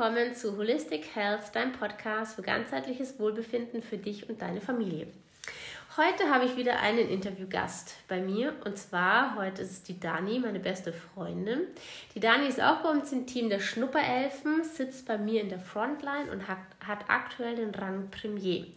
willkommen 0.00 0.34
zu 0.34 0.56
Holistic 0.56 1.14
Health, 1.14 1.54
deinem 1.54 1.72
Podcast 1.72 2.34
für 2.34 2.40
ganzheitliches 2.40 3.18
Wohlbefinden 3.18 3.82
für 3.82 3.98
dich 3.98 4.30
und 4.30 4.40
deine 4.40 4.62
Familie. 4.62 5.08
Heute 5.94 6.30
habe 6.30 6.46
ich 6.46 6.56
wieder 6.56 6.80
einen 6.80 7.06
Interviewgast 7.06 7.96
bei 8.08 8.18
mir 8.18 8.54
und 8.64 8.78
zwar 8.78 9.36
heute 9.36 9.60
ist 9.60 9.70
es 9.72 9.82
die 9.82 10.00
Dani, 10.00 10.38
meine 10.38 10.58
beste 10.58 10.94
Freundin. 10.94 11.60
Die 12.14 12.20
Dani 12.20 12.46
ist 12.46 12.62
auch 12.62 12.78
bei 12.78 12.88
uns 12.88 13.12
im 13.12 13.26
Team 13.26 13.50
der 13.50 13.60
Schnupperelfen, 13.60 14.64
sitzt 14.64 15.06
bei 15.06 15.18
mir 15.18 15.42
in 15.42 15.50
der 15.50 15.60
Frontline 15.60 16.32
und 16.32 16.48
hat, 16.48 16.56
hat 16.82 17.00
aktuell 17.08 17.56
den 17.56 17.74
Rang 17.74 18.08
Premier. 18.10 18.68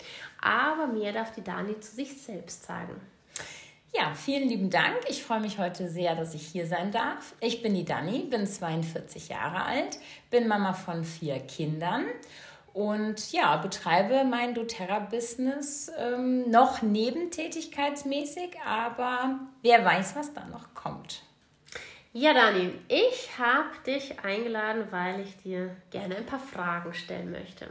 Aber 0.41 0.87
mehr 0.87 1.13
darf 1.13 1.33
die 1.33 1.43
Dani 1.43 1.79
zu 1.79 1.95
sich 1.95 2.21
selbst 2.21 2.65
sagen. 2.65 2.99
Ja, 3.95 4.15
vielen 4.15 4.49
lieben 4.49 4.71
Dank. 4.71 4.95
Ich 5.07 5.23
freue 5.23 5.39
mich 5.39 5.59
heute 5.59 5.87
sehr, 5.87 6.15
dass 6.15 6.33
ich 6.33 6.47
hier 6.47 6.65
sein 6.65 6.91
darf. 6.91 7.35
Ich 7.39 7.61
bin 7.61 7.75
die 7.75 7.85
Dani, 7.85 8.23
bin 8.23 8.47
42 8.47 9.29
Jahre 9.29 9.65
alt, 9.65 9.99
bin 10.31 10.47
Mama 10.47 10.73
von 10.73 11.03
vier 11.03 11.39
Kindern 11.39 12.05
und 12.73 13.31
ja, 13.31 13.55
betreibe 13.57 14.23
mein 14.23 14.55
doTERRA-Business 14.55 15.91
ähm, 15.95 16.49
noch 16.49 16.81
nebentätigkeitsmäßig, 16.81 18.57
aber 18.65 19.39
wer 19.61 19.85
weiß, 19.85 20.15
was 20.15 20.33
da 20.33 20.43
noch 20.45 20.73
kommt. 20.73 21.21
Ja, 22.15 22.31
Dani, 22.31 22.71
ich 22.89 23.39
habe 23.39 23.71
dich 23.87 24.19
eingeladen, 24.19 24.83
weil 24.91 25.21
ich 25.21 25.35
dir 25.37 25.75
gerne 25.89 26.17
ein 26.17 26.27
paar 26.27 26.37
Fragen 26.37 26.93
stellen 26.93 27.31
möchte. 27.31 27.65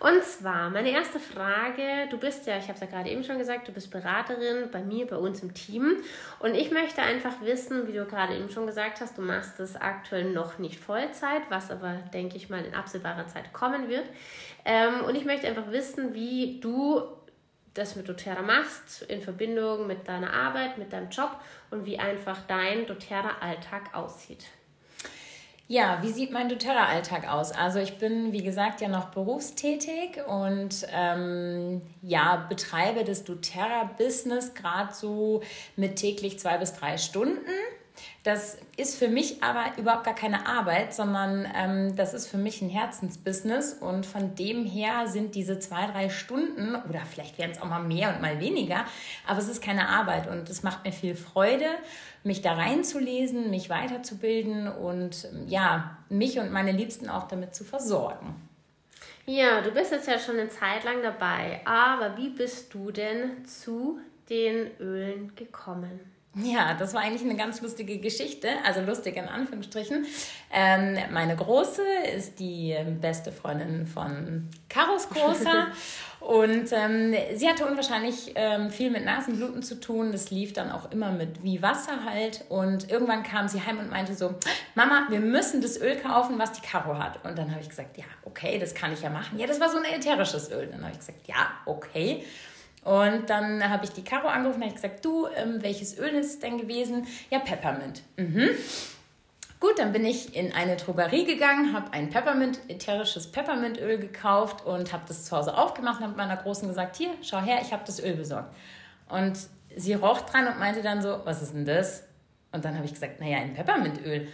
Und 0.00 0.24
zwar, 0.24 0.68
meine 0.70 0.90
erste 0.90 1.20
Frage, 1.20 2.08
du 2.10 2.18
bist 2.18 2.44
ja, 2.48 2.58
ich 2.58 2.64
habe 2.64 2.72
es 2.72 2.80
ja 2.80 2.88
gerade 2.88 3.08
eben 3.08 3.22
schon 3.22 3.38
gesagt, 3.38 3.68
du 3.68 3.72
bist 3.72 3.92
Beraterin 3.92 4.68
bei 4.72 4.82
mir, 4.82 5.06
bei 5.06 5.14
uns 5.16 5.44
im 5.44 5.54
Team. 5.54 5.98
Und 6.40 6.56
ich 6.56 6.72
möchte 6.72 7.02
einfach 7.02 7.40
wissen, 7.42 7.86
wie 7.86 7.92
du 7.92 8.04
gerade 8.04 8.34
eben 8.34 8.50
schon 8.50 8.66
gesagt 8.66 9.00
hast, 9.00 9.16
du 9.16 9.22
machst 9.22 9.60
es 9.60 9.76
aktuell 9.76 10.32
noch 10.32 10.58
nicht 10.58 10.80
Vollzeit, 10.80 11.42
was 11.50 11.70
aber, 11.70 11.94
denke 12.12 12.36
ich 12.36 12.50
mal, 12.50 12.64
in 12.64 12.74
absehbarer 12.74 13.28
Zeit 13.28 13.52
kommen 13.52 13.88
wird. 13.88 14.06
Ähm, 14.64 15.04
und 15.06 15.14
ich 15.14 15.24
möchte 15.24 15.46
einfach 15.46 15.70
wissen, 15.70 16.14
wie 16.14 16.58
du 16.58 17.00
das 17.74 17.96
mit 17.96 18.08
doTERRA 18.08 18.42
machst, 18.42 19.02
in 19.02 19.20
Verbindung 19.20 19.86
mit 19.86 20.08
deiner 20.08 20.32
Arbeit, 20.32 20.78
mit 20.78 20.92
deinem 20.92 21.10
Job 21.10 21.36
und 21.70 21.84
wie 21.84 21.98
einfach 21.98 22.38
dein 22.46 22.86
doTERRA-Alltag 22.86 23.94
aussieht. 23.94 24.46
Ja, 25.66 25.98
wie 26.02 26.10
sieht 26.12 26.30
mein 26.30 26.50
doTERRA-Alltag 26.50 27.26
aus? 27.26 27.50
Also 27.50 27.78
ich 27.78 27.98
bin, 27.98 28.32
wie 28.32 28.42
gesagt, 28.42 28.82
ja 28.82 28.88
noch 28.88 29.06
berufstätig 29.06 30.18
und 30.26 30.86
ähm, 30.92 31.80
ja, 32.02 32.46
betreibe 32.48 33.02
das 33.02 33.24
doTERRA-Business 33.24 34.52
gerade 34.54 34.92
so 34.92 35.42
mit 35.76 35.96
täglich 35.96 36.38
zwei 36.38 36.58
bis 36.58 36.74
drei 36.74 36.98
Stunden. 36.98 37.48
Das 38.22 38.58
ist 38.76 38.96
für 38.96 39.08
mich 39.08 39.42
aber 39.42 39.78
überhaupt 39.78 40.04
gar 40.04 40.14
keine 40.14 40.46
Arbeit, 40.46 40.94
sondern 40.94 41.46
ähm, 41.54 41.94
das 41.94 42.14
ist 42.14 42.26
für 42.26 42.38
mich 42.38 42.62
ein 42.62 42.70
Herzensbusiness 42.70 43.74
und 43.74 44.06
von 44.06 44.34
dem 44.34 44.64
her 44.64 45.06
sind 45.06 45.34
diese 45.34 45.58
zwei, 45.58 45.86
drei 45.86 46.08
Stunden 46.08 46.74
oder 46.88 47.00
vielleicht 47.00 47.38
werden 47.38 47.52
es 47.52 47.60
auch 47.60 47.68
mal 47.68 47.82
mehr 47.82 48.14
und 48.14 48.22
mal 48.22 48.40
weniger, 48.40 48.84
aber 49.26 49.38
es 49.38 49.48
ist 49.48 49.62
keine 49.62 49.88
Arbeit 49.88 50.28
und 50.28 50.48
es 50.48 50.62
macht 50.62 50.84
mir 50.84 50.92
viel 50.92 51.14
Freude, 51.14 51.66
mich 52.22 52.40
da 52.40 52.54
reinzulesen, 52.54 53.50
mich 53.50 53.68
weiterzubilden 53.68 54.68
und 54.68 55.28
ja, 55.46 55.98
mich 56.08 56.38
und 56.38 56.50
meine 56.50 56.72
Liebsten 56.72 57.08
auch 57.08 57.28
damit 57.28 57.54
zu 57.54 57.64
versorgen. 57.64 58.34
Ja, 59.26 59.60
du 59.60 59.70
bist 59.70 59.92
jetzt 59.92 60.08
ja 60.08 60.18
schon 60.18 60.38
eine 60.38 60.48
Zeit 60.48 60.84
lang 60.84 61.02
dabei, 61.02 61.60
aber 61.64 62.16
wie 62.16 62.30
bist 62.30 62.72
du 62.74 62.90
denn 62.90 63.44
zu 63.46 63.98
den 64.28 64.70
Ölen 64.80 65.34
gekommen? 65.34 66.13
Ja, 66.36 66.74
das 66.74 66.94
war 66.94 67.02
eigentlich 67.02 67.22
eine 67.22 67.36
ganz 67.36 67.60
lustige 67.60 67.98
Geschichte, 67.98 68.48
also 68.64 68.80
lustig 68.80 69.16
in 69.16 69.28
Anführungsstrichen. 69.28 70.04
Ähm, 70.52 70.98
meine 71.12 71.36
Große 71.36 71.82
ist 72.16 72.40
die 72.40 72.76
beste 73.00 73.30
Freundin 73.30 73.86
von 73.86 74.48
Karos 74.68 75.08
Großer 75.10 75.68
und 76.20 76.72
ähm, 76.72 77.14
sie 77.34 77.48
hatte 77.48 77.66
unwahrscheinlich 77.66 78.32
ähm, 78.34 78.70
viel 78.70 78.90
mit 78.90 79.04
Nasenbluten 79.04 79.62
zu 79.62 79.78
tun. 79.78 80.10
Das 80.10 80.32
lief 80.32 80.52
dann 80.52 80.72
auch 80.72 80.90
immer 80.90 81.12
mit 81.12 81.44
wie 81.44 81.62
Wasser 81.62 82.04
halt 82.04 82.44
und 82.48 82.90
irgendwann 82.90 83.22
kam 83.22 83.46
sie 83.46 83.64
heim 83.64 83.78
und 83.78 83.90
meinte 83.90 84.14
so, 84.14 84.34
Mama, 84.74 85.06
wir 85.10 85.20
müssen 85.20 85.62
das 85.62 85.80
Öl 85.80 85.96
kaufen, 85.96 86.40
was 86.40 86.50
die 86.50 86.62
Caro 86.62 86.98
hat. 86.98 87.24
Und 87.24 87.38
dann 87.38 87.52
habe 87.52 87.60
ich 87.60 87.68
gesagt, 87.68 87.96
ja, 87.96 88.04
okay, 88.24 88.58
das 88.58 88.74
kann 88.74 88.92
ich 88.92 89.02
ja 89.02 89.10
machen. 89.10 89.38
Ja, 89.38 89.46
das 89.46 89.60
war 89.60 89.70
so 89.70 89.78
ein 89.78 89.84
ätherisches 89.84 90.50
Öl. 90.50 90.66
Dann 90.66 90.82
habe 90.82 90.92
ich 90.92 90.98
gesagt, 90.98 91.28
ja, 91.28 91.52
okay. 91.64 92.24
Und 92.84 93.30
dann 93.30 93.68
habe 93.68 93.84
ich 93.84 93.90
die 93.92 94.04
Caro 94.04 94.28
angerufen 94.28 94.60
und 94.60 94.66
habe 94.66 94.74
gesagt, 94.74 95.04
du, 95.04 95.26
ähm, 95.34 95.62
welches 95.62 95.98
Öl 95.98 96.10
ist 96.10 96.26
es 96.26 96.38
denn 96.38 96.58
gewesen? 96.58 97.06
Ja, 97.30 97.38
Peppermint. 97.38 98.02
Mhm. 98.16 98.50
Gut, 99.58 99.78
dann 99.78 99.92
bin 99.92 100.04
ich 100.04 100.36
in 100.36 100.52
eine 100.52 100.76
Drogerie 100.76 101.24
gegangen, 101.24 101.72
habe 101.72 101.92
ein 101.94 102.10
Peppermint, 102.10 102.60
ätherisches 102.68 103.32
Peppermintöl 103.32 103.98
gekauft 103.98 104.66
und 104.66 104.92
habe 104.92 105.04
das 105.08 105.24
zu 105.24 105.34
Hause 105.34 105.56
aufgemacht 105.56 106.00
und 106.00 106.08
habe 106.08 106.16
meiner 106.16 106.36
Großen 106.36 106.68
gesagt, 106.68 106.96
hier, 106.96 107.10
schau 107.22 107.40
her, 107.40 107.60
ich 107.62 107.72
habe 107.72 107.82
das 107.86 107.98
Öl 107.98 108.14
besorgt. 108.14 108.54
Und 109.08 109.38
sie 109.74 109.94
roch 109.94 110.20
dran 110.20 110.46
und 110.48 110.58
meinte 110.58 110.82
dann 110.82 111.00
so, 111.00 111.20
was 111.24 111.40
ist 111.40 111.54
denn 111.54 111.64
das? 111.64 112.04
Und 112.52 112.64
dann 112.64 112.76
habe 112.76 112.84
ich 112.84 112.92
gesagt, 112.92 113.20
naja, 113.20 113.38
ein 113.38 113.54
Peppermintöl 113.54 114.28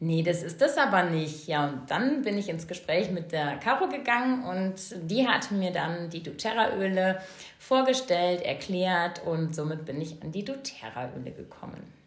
nee, 0.00 0.22
das 0.22 0.42
ist 0.42 0.60
das 0.60 0.76
aber 0.76 1.04
nicht. 1.04 1.46
Ja, 1.46 1.68
und 1.68 1.90
dann 1.90 2.22
bin 2.22 2.36
ich 2.36 2.48
ins 2.48 2.66
Gespräch 2.66 3.10
mit 3.10 3.32
der 3.32 3.58
Caro 3.58 3.88
gegangen 3.88 4.44
und 4.44 4.74
die 5.08 5.28
hatte 5.28 5.54
mir 5.54 5.70
dann 5.70 6.10
die 6.10 6.22
doTERRA-Öle 6.22 7.20
vorgestellt, 7.58 8.42
erklärt 8.42 9.22
und 9.24 9.54
somit 9.54 9.84
bin 9.84 10.00
ich 10.00 10.20
an 10.22 10.32
die 10.32 10.44
doTERRA-Öle 10.44 11.30
gekommen. 11.30 12.00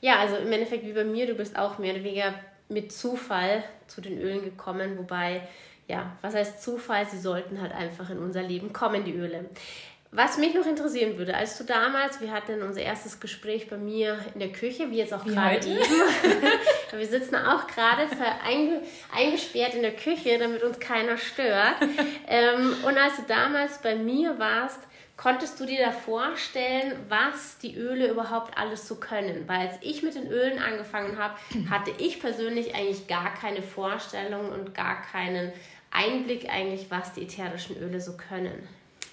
Ja, 0.00 0.18
also 0.18 0.36
im 0.36 0.50
Endeffekt 0.50 0.84
wie 0.86 0.92
bei 0.92 1.04
mir, 1.04 1.26
du 1.26 1.34
bist 1.34 1.58
auch 1.58 1.78
mehr 1.78 1.94
oder 1.94 2.04
weniger 2.04 2.34
mit 2.70 2.92
Zufall 2.92 3.62
zu 3.86 4.00
den 4.00 4.18
Ölen 4.18 4.42
gekommen, 4.42 4.96
wobei, 4.96 5.42
ja, 5.88 6.16
was 6.22 6.34
heißt 6.34 6.62
Zufall? 6.62 7.04
Sie 7.06 7.18
sollten 7.18 7.60
halt 7.60 7.72
einfach 7.72 8.08
in 8.10 8.18
unser 8.18 8.42
Leben 8.42 8.72
kommen, 8.72 9.04
die 9.04 9.12
Öle. 9.12 9.44
Was 10.12 10.38
mich 10.38 10.54
noch 10.54 10.66
interessieren 10.66 11.18
würde, 11.18 11.36
als 11.36 11.56
du 11.56 11.62
damals, 11.62 12.20
wir 12.20 12.32
hatten 12.32 12.62
unser 12.62 12.80
erstes 12.80 13.20
Gespräch 13.20 13.68
bei 13.70 13.76
mir 13.76 14.18
in 14.34 14.40
der 14.40 14.50
Küche, 14.50 14.90
wie 14.90 14.96
jetzt 14.96 15.14
auch 15.14 15.24
gerade 15.24 15.64
eben. 15.64 15.78
wir 16.92 17.06
sitzen 17.06 17.36
auch 17.36 17.68
gerade 17.68 18.08
einge, 18.44 18.82
eingesperrt 19.14 19.74
in 19.74 19.82
der 19.82 19.94
Küche, 19.94 20.36
damit 20.38 20.64
uns 20.64 20.80
keiner 20.80 21.16
stört. 21.16 21.76
ähm, 22.26 22.74
und 22.84 22.98
als 22.98 23.16
du 23.16 23.22
damals 23.28 23.80
bei 23.82 23.94
mir 23.94 24.36
warst, 24.40 24.80
konntest 25.16 25.60
du 25.60 25.66
dir 25.66 25.84
da 25.84 25.92
vorstellen, 25.92 26.96
was 27.08 27.58
die 27.58 27.76
Öle 27.76 28.08
überhaupt 28.08 28.58
alles 28.58 28.88
so 28.88 28.96
können? 28.96 29.44
Weil 29.46 29.68
als 29.68 29.76
ich 29.80 30.02
mit 30.02 30.16
den 30.16 30.26
Ölen 30.26 30.58
angefangen 30.58 31.18
habe, 31.18 31.34
hatte 31.70 31.92
ich 31.98 32.18
persönlich 32.18 32.74
eigentlich 32.74 33.06
gar 33.06 33.32
keine 33.34 33.62
Vorstellung 33.62 34.50
und 34.50 34.74
gar 34.74 35.02
keinen 35.02 35.52
Einblick 35.92 36.48
eigentlich, 36.50 36.86
was 36.90 37.12
die 37.12 37.22
ätherischen 37.22 37.76
Öle 37.76 38.00
so 38.00 38.16
können. 38.16 38.66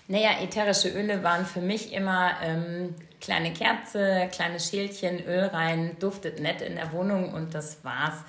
Naja, 0.08 0.30
ätherische 0.42 0.90
Öle 0.90 1.22
waren 1.24 1.46
für 1.46 1.60
mich 1.60 1.92
immer 1.92 2.32
ähm, 2.42 2.96
kleine 3.20 3.52
Kerze, 3.52 4.30
kleines 4.32 4.70
Schälchen, 4.70 5.26
Öl 5.26 5.46
rein, 5.46 5.98
duftet 6.00 6.40
nett 6.40 6.62
in 6.62 6.76
der 6.76 6.94
Wohnung 6.94 7.34
und 7.34 7.54
das 7.54 7.84
war's. 7.84 8.24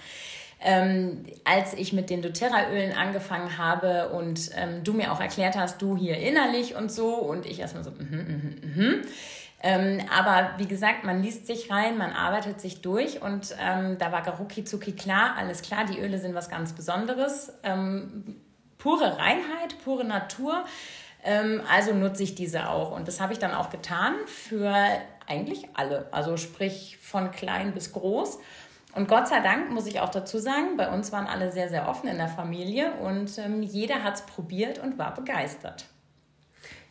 Ähm, 0.61 1.25
als 1.44 1.75
ich 1.75 1.93
mit 1.93 2.11
den 2.11 2.21
doTERRA-Ölen 2.21 2.93
angefangen 2.93 3.59
habe 3.59 4.09
und 4.09 4.50
ähm, 4.56 4.83
du 4.83 4.93
mir 4.93 5.12
auch 5.12 5.21
erklärt 5.21 5.56
hast, 5.56 5.81
du 5.81 5.97
hier 5.97 6.17
innerlich 6.17 6.75
und 6.75 6.91
so 6.91 7.15
und 7.15 7.47
ich 7.47 7.61
erstmal 7.61 7.84
so, 7.84 7.93
mhm, 7.93 7.97
mhm, 8.11 8.75
mhm. 8.75 9.03
Ähm, 9.61 10.00
aber 10.17 10.55
wie 10.59 10.67
gesagt, 10.67 11.05
man 11.05 11.22
liest 11.22 11.47
sich 11.47 11.71
rein, 11.71 11.97
man 11.97 12.12
arbeitet 12.12 12.61
sich 12.61 12.81
durch 12.81 13.22
und 13.22 13.55
ähm, 13.61 13.99
da 13.99 14.11
war 14.11 14.22
Garuki 14.22 14.65
Zuki 14.65 14.93
klar, 14.93 15.34
alles 15.37 15.62
klar, 15.62 15.84
die 15.84 15.99
Öle 15.99 16.19
sind 16.19 16.34
was 16.34 16.49
ganz 16.49 16.72
Besonderes. 16.72 17.53
Ähm, 17.62 18.37
pure 18.78 19.19
Reinheit, 19.19 19.77
pure 19.84 20.05
Natur. 20.05 20.65
Ähm, 21.28 21.61
also 21.71 21.93
nutze 21.93 22.22
ich 22.22 22.34
diese 22.34 22.71
auch. 22.71 22.91
Und 22.91 23.06
das 23.06 23.21
habe 23.21 23.34
ich 23.34 23.39
dann 23.39 23.53
auch 23.53 23.69
getan 23.69 24.15
für 24.27 24.75
eigentlich 25.27 25.69
alle. 25.75 26.09
Also 26.11 26.39
sprich 26.39 26.99
von 27.03 27.31
klein 27.31 27.75
bis 27.75 27.93
groß. 27.93 28.38
Und 28.94 29.08
Gott 29.08 29.29
sei 29.29 29.41
Dank 29.41 29.70
muss 29.70 29.87
ich 29.87 30.00
auch 30.00 30.08
dazu 30.08 30.38
sagen, 30.38 30.79
bei 30.79 30.91
uns 30.91 31.12
waren 31.12 31.26
alle 31.26 31.52
sehr, 31.52 31.69
sehr 31.69 31.87
offen 31.87 32.08
in 32.08 32.17
der 32.17 32.29
Familie 32.29 32.93
und 32.94 33.37
ähm, 33.38 33.62
jeder 33.62 34.02
hat 34.02 34.14
es 34.14 34.23
probiert 34.23 34.79
und 34.79 34.97
war 34.97 35.14
begeistert. 35.14 35.85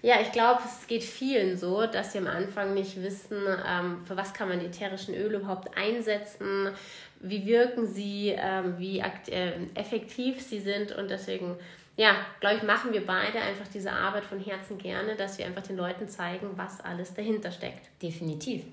Ja, 0.04 0.22
ich 0.22 0.32
glaube, 0.32 0.62
es 0.64 0.86
geht 0.86 1.04
vielen 1.04 1.58
so, 1.58 1.88
dass 1.88 2.12
sie 2.12 2.20
am 2.20 2.28
Anfang 2.28 2.76
nicht 2.76 3.02
wissen, 3.02 3.40
ähm, 3.68 4.06
für 4.06 4.16
was 4.16 4.36
kann 4.36 4.48
man 4.48 4.60
die 4.60 4.68
ätherischen 4.68 5.16
Öle 5.16 5.40
überhaupt 5.40 5.76
einsetzen, 5.76 6.70
wie 7.20 7.48
wirken 7.48 7.88
sie, 7.88 8.36
ähm, 8.38 8.76
wie 8.78 9.00
äh, 9.00 9.54
effektiv 9.74 10.40
sie 10.40 10.60
sind 10.60 10.92
und 10.92 11.10
deswegen 11.10 11.58
ja, 11.98 12.16
glaube 12.40 12.58
ich, 12.58 12.64
machen 12.64 12.94
wir 12.94 13.06
beide 13.06 13.42
einfach 13.42 13.68
diese 13.74 13.92
Arbeit 13.92 14.24
von 14.24 14.40
Herzen 14.40 14.78
gerne, 14.78 15.16
dass 15.16 15.40
wir 15.40 15.46
einfach 15.46 15.64
den 15.64 15.78
Leuten 15.78 16.08
zeigen, 16.08 16.52
was 16.56 16.80
alles 16.80 17.14
dahinter 17.16 17.52
steckt. 17.52 17.90
Definitiv. 18.02 18.64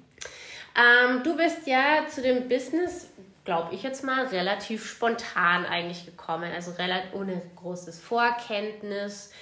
Ähm, 0.77 1.23
du 1.23 1.35
bist 1.35 1.67
ja 1.67 2.07
zu 2.09 2.21
dem 2.21 2.49
Business, 2.49 3.09
glaube 3.45 3.75
ich 3.75 3.83
jetzt 3.83 4.05
mal, 4.05 4.27
relativ 4.27 4.85
spontan 4.87 5.65
eigentlich 5.65 6.05
gekommen, 6.05 6.53
also 6.55 6.73
relativ 6.73 7.15
ohne 7.15 7.41
großes 7.57 7.99
Vorkenntnis. 7.99 9.33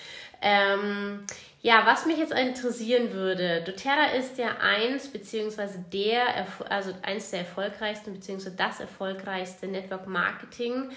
Ähm, 0.41 1.27
ja, 1.61 1.83
was 1.85 2.07
mich 2.07 2.19
jetzt 2.19 2.33
interessieren 2.33 3.13
würde, 3.13 3.63
doTERRA 3.65 4.13
ist 4.17 4.39
ja 4.39 4.59
eins 4.61 5.09
beziehungsweise 5.09 5.85
der, 5.93 6.47
also 6.69 6.93
eins 7.03 7.31
der 7.31 7.41
erfolgreichsten 7.41 8.13
beziehungsweise 8.13 8.57
das 8.57 8.81
erfolgreichste 8.81 9.67
Network 9.67 10.07
Marketing. 10.07 10.91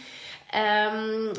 Ähm, 0.52 1.34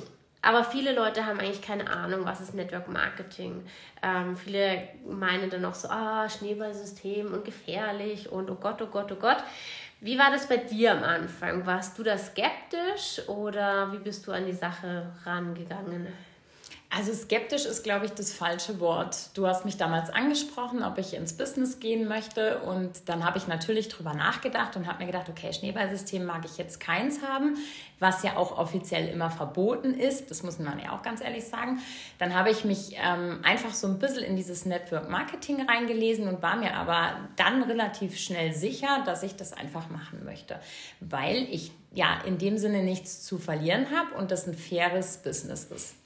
aber 0.46 0.62
viele 0.62 0.92
Leute 0.92 1.26
haben 1.26 1.40
eigentlich 1.40 1.60
keine 1.60 1.90
Ahnung, 1.90 2.24
was 2.24 2.40
ist 2.40 2.54
Network 2.54 2.88
Marketing. 2.88 3.66
Ähm, 4.00 4.36
viele 4.36 4.88
meinen 5.04 5.50
dann 5.50 5.62
noch 5.62 5.74
so, 5.74 5.88
ah, 5.88 6.28
Schneeballsystem 6.28 7.32
und 7.32 7.44
gefährlich 7.44 8.30
und 8.30 8.48
oh 8.48 8.54
Gott, 8.54 8.80
oh 8.80 8.86
Gott, 8.86 9.10
oh 9.10 9.16
Gott. 9.16 9.38
Wie 10.00 10.18
war 10.18 10.30
das 10.30 10.48
bei 10.48 10.58
dir 10.58 10.92
am 10.92 11.02
Anfang? 11.02 11.66
Warst 11.66 11.98
du 11.98 12.04
da 12.04 12.16
skeptisch 12.16 13.28
oder 13.28 13.92
wie 13.92 13.98
bist 13.98 14.26
du 14.26 14.32
an 14.32 14.46
die 14.46 14.52
Sache 14.52 15.10
rangegangen? 15.24 16.06
Also 16.88 17.12
skeptisch 17.12 17.66
ist, 17.66 17.82
glaube 17.82 18.06
ich, 18.06 18.12
das 18.12 18.32
falsche 18.32 18.78
Wort. 18.78 19.30
Du 19.34 19.46
hast 19.46 19.64
mich 19.64 19.76
damals 19.76 20.08
angesprochen, 20.08 20.84
ob 20.84 20.98
ich 20.98 21.14
ins 21.14 21.36
Business 21.36 21.80
gehen 21.80 22.06
möchte 22.06 22.60
und 22.60 23.08
dann 23.08 23.24
habe 23.24 23.38
ich 23.38 23.48
natürlich 23.48 23.88
drüber 23.88 24.14
nachgedacht 24.14 24.76
und 24.76 24.86
habe 24.86 25.00
mir 25.00 25.06
gedacht, 25.06 25.28
okay, 25.28 25.52
Schneeballsystem 25.52 26.24
mag 26.24 26.44
ich 26.44 26.58
jetzt 26.58 26.78
keins 26.78 27.22
haben, 27.22 27.56
was 27.98 28.22
ja 28.22 28.36
auch 28.36 28.56
offiziell 28.56 29.08
immer 29.08 29.30
verboten 29.30 29.94
ist, 29.94 30.30
das 30.30 30.44
muss 30.44 30.60
man 30.60 30.78
ja 30.78 30.92
auch 30.92 31.02
ganz 31.02 31.20
ehrlich 31.20 31.44
sagen. 31.44 31.80
Dann 32.18 32.34
habe 32.34 32.50
ich 32.50 32.64
mich 32.64 32.96
ähm, 33.02 33.40
einfach 33.42 33.74
so 33.74 33.88
ein 33.88 33.98
bisschen 33.98 34.22
in 34.22 34.36
dieses 34.36 34.64
Network 34.64 35.10
Marketing 35.10 35.68
reingelesen 35.68 36.28
und 36.28 36.40
war 36.40 36.56
mir 36.56 36.74
aber 36.74 37.16
dann 37.34 37.64
relativ 37.64 38.16
schnell 38.16 38.54
sicher, 38.54 39.02
dass 39.04 39.24
ich 39.24 39.34
das 39.34 39.52
einfach 39.52 39.90
machen 39.90 40.24
möchte, 40.24 40.60
weil 41.00 41.48
ich 41.50 41.72
ja 41.92 42.20
in 42.24 42.38
dem 42.38 42.58
Sinne 42.58 42.84
nichts 42.84 43.24
zu 43.24 43.38
verlieren 43.38 43.88
habe 43.90 44.14
und 44.14 44.30
das 44.30 44.46
ein 44.46 44.54
faires 44.54 45.18
Business 45.18 45.64
ist. 45.64 45.96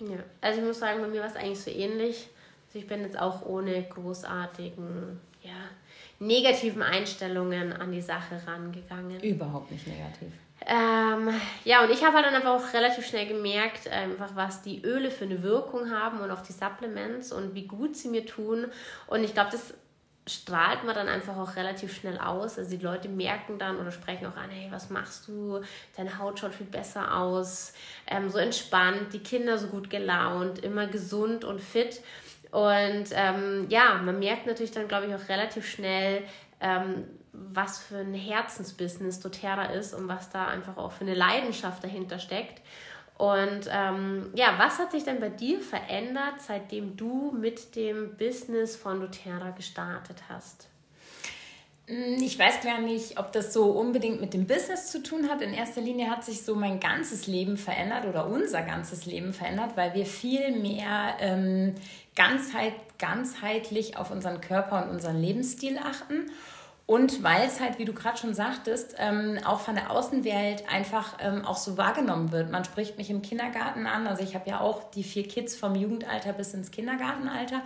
Ja, 0.00 0.18
also 0.40 0.60
ich 0.60 0.66
muss 0.66 0.78
sagen, 0.78 1.00
bei 1.00 1.08
mir 1.08 1.20
war 1.20 1.28
es 1.28 1.36
eigentlich 1.36 1.60
so 1.60 1.70
ähnlich. 1.70 2.28
Also 2.66 2.78
ich 2.78 2.86
bin 2.86 3.02
jetzt 3.02 3.18
auch 3.18 3.46
ohne 3.46 3.82
großartigen, 3.82 5.20
ja, 5.42 5.52
negativen 6.18 6.82
Einstellungen 6.82 7.72
an 7.72 7.92
die 7.92 8.00
Sache 8.00 8.40
rangegangen. 8.46 9.20
Überhaupt 9.20 9.70
nicht 9.70 9.86
negativ. 9.86 10.32
Ähm, 10.66 11.28
ja, 11.64 11.84
und 11.84 11.90
ich 11.90 12.02
habe 12.02 12.16
halt 12.16 12.26
dann 12.26 12.34
einfach 12.34 12.54
auch 12.54 12.72
relativ 12.72 13.06
schnell 13.06 13.26
gemerkt, 13.26 13.86
einfach 13.88 14.34
was 14.34 14.62
die 14.62 14.82
Öle 14.82 15.10
für 15.10 15.24
eine 15.24 15.42
Wirkung 15.42 15.90
haben 15.90 16.20
und 16.20 16.30
auch 16.30 16.40
die 16.40 16.52
Supplements 16.52 17.32
und 17.32 17.54
wie 17.54 17.66
gut 17.66 17.96
sie 17.96 18.08
mir 18.08 18.24
tun. 18.24 18.66
Und 19.06 19.24
ich 19.24 19.34
glaube, 19.34 19.50
das 19.52 19.74
strahlt 20.26 20.84
man 20.84 20.94
dann 20.94 21.08
einfach 21.08 21.36
auch 21.36 21.56
relativ 21.56 21.94
schnell 21.94 22.18
aus. 22.18 22.58
Also 22.58 22.70
die 22.76 22.82
Leute 22.82 23.08
merken 23.08 23.58
dann 23.58 23.78
oder 23.78 23.92
sprechen 23.92 24.26
auch 24.26 24.36
an, 24.36 24.48
hey, 24.50 24.70
was 24.70 24.88
machst 24.90 25.28
du? 25.28 25.60
Deine 25.96 26.18
Haut 26.18 26.38
schaut 26.38 26.54
viel 26.54 26.66
besser 26.66 27.16
aus, 27.16 27.74
ähm, 28.06 28.30
so 28.30 28.38
entspannt, 28.38 29.12
die 29.12 29.18
Kinder 29.18 29.58
so 29.58 29.66
gut 29.66 29.90
gelaunt, 29.90 30.60
immer 30.60 30.86
gesund 30.86 31.44
und 31.44 31.60
fit. 31.60 32.00
Und 32.50 33.06
ähm, 33.12 33.66
ja, 33.68 34.00
man 34.02 34.18
merkt 34.18 34.46
natürlich 34.46 34.72
dann, 34.72 34.88
glaube 34.88 35.06
ich, 35.06 35.14
auch 35.14 35.28
relativ 35.28 35.68
schnell, 35.68 36.22
ähm, 36.60 37.04
was 37.32 37.80
für 37.80 37.98
ein 37.98 38.14
Herzensbusiness 38.14 39.20
doTERRA 39.20 39.72
ist 39.72 39.92
und 39.92 40.08
was 40.08 40.30
da 40.30 40.46
einfach 40.46 40.76
auch 40.76 40.92
für 40.92 41.04
eine 41.04 41.14
Leidenschaft 41.14 41.82
dahinter 41.82 42.18
steckt. 42.18 42.62
Und 43.16 43.68
ähm, 43.70 44.30
ja, 44.34 44.54
was 44.58 44.78
hat 44.78 44.90
sich 44.90 45.04
denn 45.04 45.20
bei 45.20 45.28
dir 45.28 45.60
verändert, 45.60 46.34
seitdem 46.38 46.96
du 46.96 47.32
mit 47.32 47.76
dem 47.76 48.16
Business 48.16 48.74
von 48.74 49.00
doTERRA 49.00 49.50
gestartet 49.50 50.24
hast? 50.28 50.68
Hm, 51.86 52.16
ich 52.20 52.38
weiß 52.38 52.62
gar 52.62 52.80
nicht, 52.80 53.18
ob 53.18 53.30
das 53.32 53.52
so 53.52 53.66
unbedingt 53.70 54.20
mit 54.20 54.34
dem 54.34 54.46
Business 54.46 54.90
zu 54.90 55.02
tun 55.02 55.28
hat. 55.28 55.42
In 55.42 55.52
erster 55.52 55.80
Linie 55.80 56.10
hat 56.10 56.24
sich 56.24 56.42
so 56.42 56.56
mein 56.56 56.80
ganzes 56.80 57.26
Leben 57.26 57.56
verändert 57.56 58.06
oder 58.06 58.26
unser 58.26 58.62
ganzes 58.62 59.06
Leben 59.06 59.32
verändert, 59.32 59.76
weil 59.76 59.94
wir 59.94 60.06
viel 60.06 60.50
mehr 60.52 61.16
ähm, 61.20 61.74
ganzheit, 62.16 62.72
ganzheitlich 62.98 63.96
auf 63.96 64.10
unseren 64.10 64.40
Körper 64.40 64.84
und 64.84 64.90
unseren 64.90 65.20
Lebensstil 65.20 65.78
achten. 65.78 66.30
Und 66.86 67.22
weil 67.22 67.46
es 67.46 67.60
halt, 67.60 67.78
wie 67.78 67.86
du 67.86 67.94
gerade 67.94 68.18
schon 68.18 68.34
sagtest, 68.34 68.96
ähm, 68.98 69.38
auch 69.44 69.60
von 69.60 69.74
der 69.74 69.90
Außenwelt 69.90 70.68
einfach 70.70 71.16
ähm, 71.20 71.44
auch 71.44 71.56
so 71.56 71.78
wahrgenommen 71.78 72.30
wird. 72.30 72.50
Man 72.50 72.64
spricht 72.64 72.98
mich 72.98 73.08
im 73.08 73.22
Kindergarten 73.22 73.86
an. 73.86 74.06
Also 74.06 74.22
ich 74.22 74.34
habe 74.34 74.50
ja 74.50 74.60
auch 74.60 74.90
die 74.90 75.02
vier 75.02 75.26
Kids 75.26 75.56
vom 75.56 75.74
Jugendalter 75.74 76.34
bis 76.34 76.52
ins 76.52 76.70
Kindergartenalter. 76.70 77.62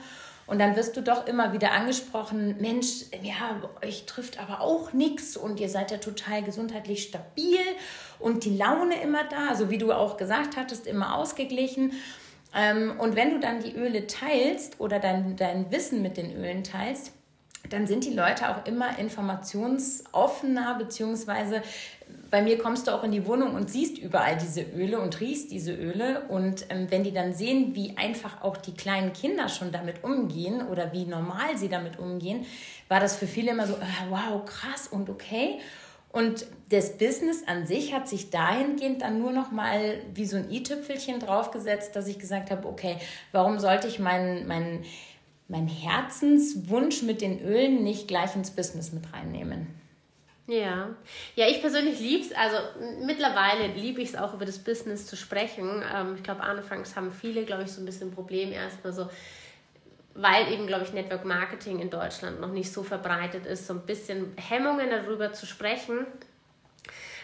Und 0.47 0.61
dann 0.61 0.77
wirst 0.77 0.97
du 0.97 1.03
doch 1.03 1.27
immer 1.27 1.53
wieder 1.53 1.73
angesprochen, 1.73 2.57
Mensch, 2.59 3.05
ja, 3.23 3.61
euch 3.85 4.07
trifft 4.07 4.41
aber 4.41 4.63
auch 4.63 4.95
nichts 4.95 5.37
und 5.37 5.61
ihr 5.61 5.69
seid 5.69 5.91
ja 5.91 5.99
total 5.99 6.43
gesundheitlich 6.43 7.03
stabil 7.03 7.59
und 8.19 8.47
die 8.47 8.57
Laune 8.57 8.99
immer 9.03 9.25
da, 9.25 9.55
so 9.55 9.69
wie 9.69 9.77
du 9.77 9.93
auch 9.93 10.17
gesagt 10.17 10.57
hattest, 10.57 10.87
immer 10.87 11.17
ausgeglichen. 11.17 11.93
Ähm, 12.55 12.95
und 12.99 13.15
wenn 13.15 13.33
du 13.33 13.41
dann 13.41 13.61
die 13.61 13.75
Öle 13.75 14.07
teilst 14.07 14.81
oder 14.81 15.01
dein, 15.01 15.37
dein 15.37 15.71
Wissen 15.71 16.01
mit 16.01 16.17
den 16.17 16.35
Ölen 16.35 16.65
teilst, 16.65 17.13
dann 17.71 17.87
sind 17.87 18.05
die 18.05 18.15
Leute 18.15 18.49
auch 18.49 18.67
immer 18.67 18.99
informationsoffener, 18.99 20.77
beziehungsweise 20.79 21.63
bei 22.31 22.43
mir 22.43 22.59
kommst 22.59 22.87
du 22.87 22.93
auch 22.93 23.05
in 23.05 23.13
die 23.13 23.27
Wohnung 23.27 23.55
und 23.55 23.71
siehst 23.71 23.99
überall 23.99 24.37
diese 24.37 24.63
Öle 24.63 25.01
und 25.01 25.19
riechst 25.21 25.51
diese 25.51 25.73
Öle. 25.73 26.23
Und 26.29 26.67
ähm, 26.69 26.87
wenn 26.91 27.03
die 27.03 27.13
dann 27.13 27.33
sehen, 27.33 27.75
wie 27.75 27.97
einfach 27.97 28.43
auch 28.43 28.57
die 28.57 28.75
kleinen 28.75 29.13
Kinder 29.13 29.49
schon 29.49 29.73
damit 29.73 30.05
umgehen 30.05 30.67
oder 30.69 30.93
wie 30.93 31.07
normal 31.07 31.57
sie 31.57 31.69
damit 31.69 31.99
umgehen, 31.99 32.45
war 32.89 33.01
das 33.01 33.17
für 33.17 33.27
viele 33.27 33.53
immer 33.53 33.67
so, 33.67 33.75
äh, 33.75 34.11
wow, 34.11 34.45
krass 34.45 34.89
und 34.89 35.09
okay. 35.09 35.59
Und 36.11 36.47
das 36.71 36.97
Business 36.97 37.47
an 37.47 37.67
sich 37.67 37.95
hat 37.95 38.09
sich 38.09 38.31
dahingehend 38.31 39.03
dann 39.03 39.19
nur 39.21 39.33
noch 39.33 39.51
mal 39.51 40.01
wie 40.15 40.25
so 40.25 40.37
ein 40.37 40.51
i-Tüpfelchen 40.51 41.21
draufgesetzt, 41.21 41.95
dass 41.97 42.09
ich 42.09 42.19
gesagt 42.19 42.51
habe, 42.51 42.67
okay, 42.67 42.97
warum 43.33 43.59
sollte 43.59 43.89
ich 43.89 43.99
meinen, 43.99 44.47
meinen 44.47 44.85
mein 45.49 45.67
Herzenswunsch 45.67 47.03
mit 47.03 47.23
den 47.23 47.43
Ölen 47.43 47.83
nicht 47.83 48.07
gleich 48.07 48.37
ins 48.37 48.51
Business 48.51 48.93
mit 48.93 49.13
reinnehmen. 49.13 49.67
Ja, 50.47 50.95
ja, 51.35 51.47
ich 51.47 51.61
persönlich 51.61 52.01
liebe 52.01 52.25
es, 52.25 52.33
also 52.33 52.57
mittlerweile 53.05 53.67
liebe 53.75 54.01
ich 54.01 54.11
es 54.11 54.17
auch 54.17 54.33
über 54.33 54.47
das 54.47 54.59
Business 54.59 55.07
zu 55.07 55.15
sprechen. 55.15 55.83
Ähm, 55.95 56.15
ich 56.17 56.23
glaube, 56.23 56.43
anfangs 56.43 56.97
haben 56.97 57.13
viele, 57.13 57.45
glaube 57.45 57.65
ich, 57.65 57.73
so 57.73 57.83
ein 57.83 57.85
bisschen 57.85 58.09
ein 58.09 58.15
Problem 58.15 58.53
erstmal 58.53 58.95
so, 58.95 59.11
weil 60.15 60.51
eben, 60.51 60.67
glaube 60.67 60.85
ich, 60.85 60.93
Network 60.95 61.27
Marketing 61.27 61.81
in 61.81 61.91
Deutschland 61.91 62.41
noch 62.41 62.51
nicht 62.51 62.73
so 62.73 62.83
verbreitet 62.83 63.45
ist, 63.45 63.67
so 63.67 63.75
ein 63.75 63.85
bisschen 63.85 64.33
Hemmungen 64.37 64.89
darüber 64.89 65.35
zu 65.35 65.45
sprechen. 65.45 66.07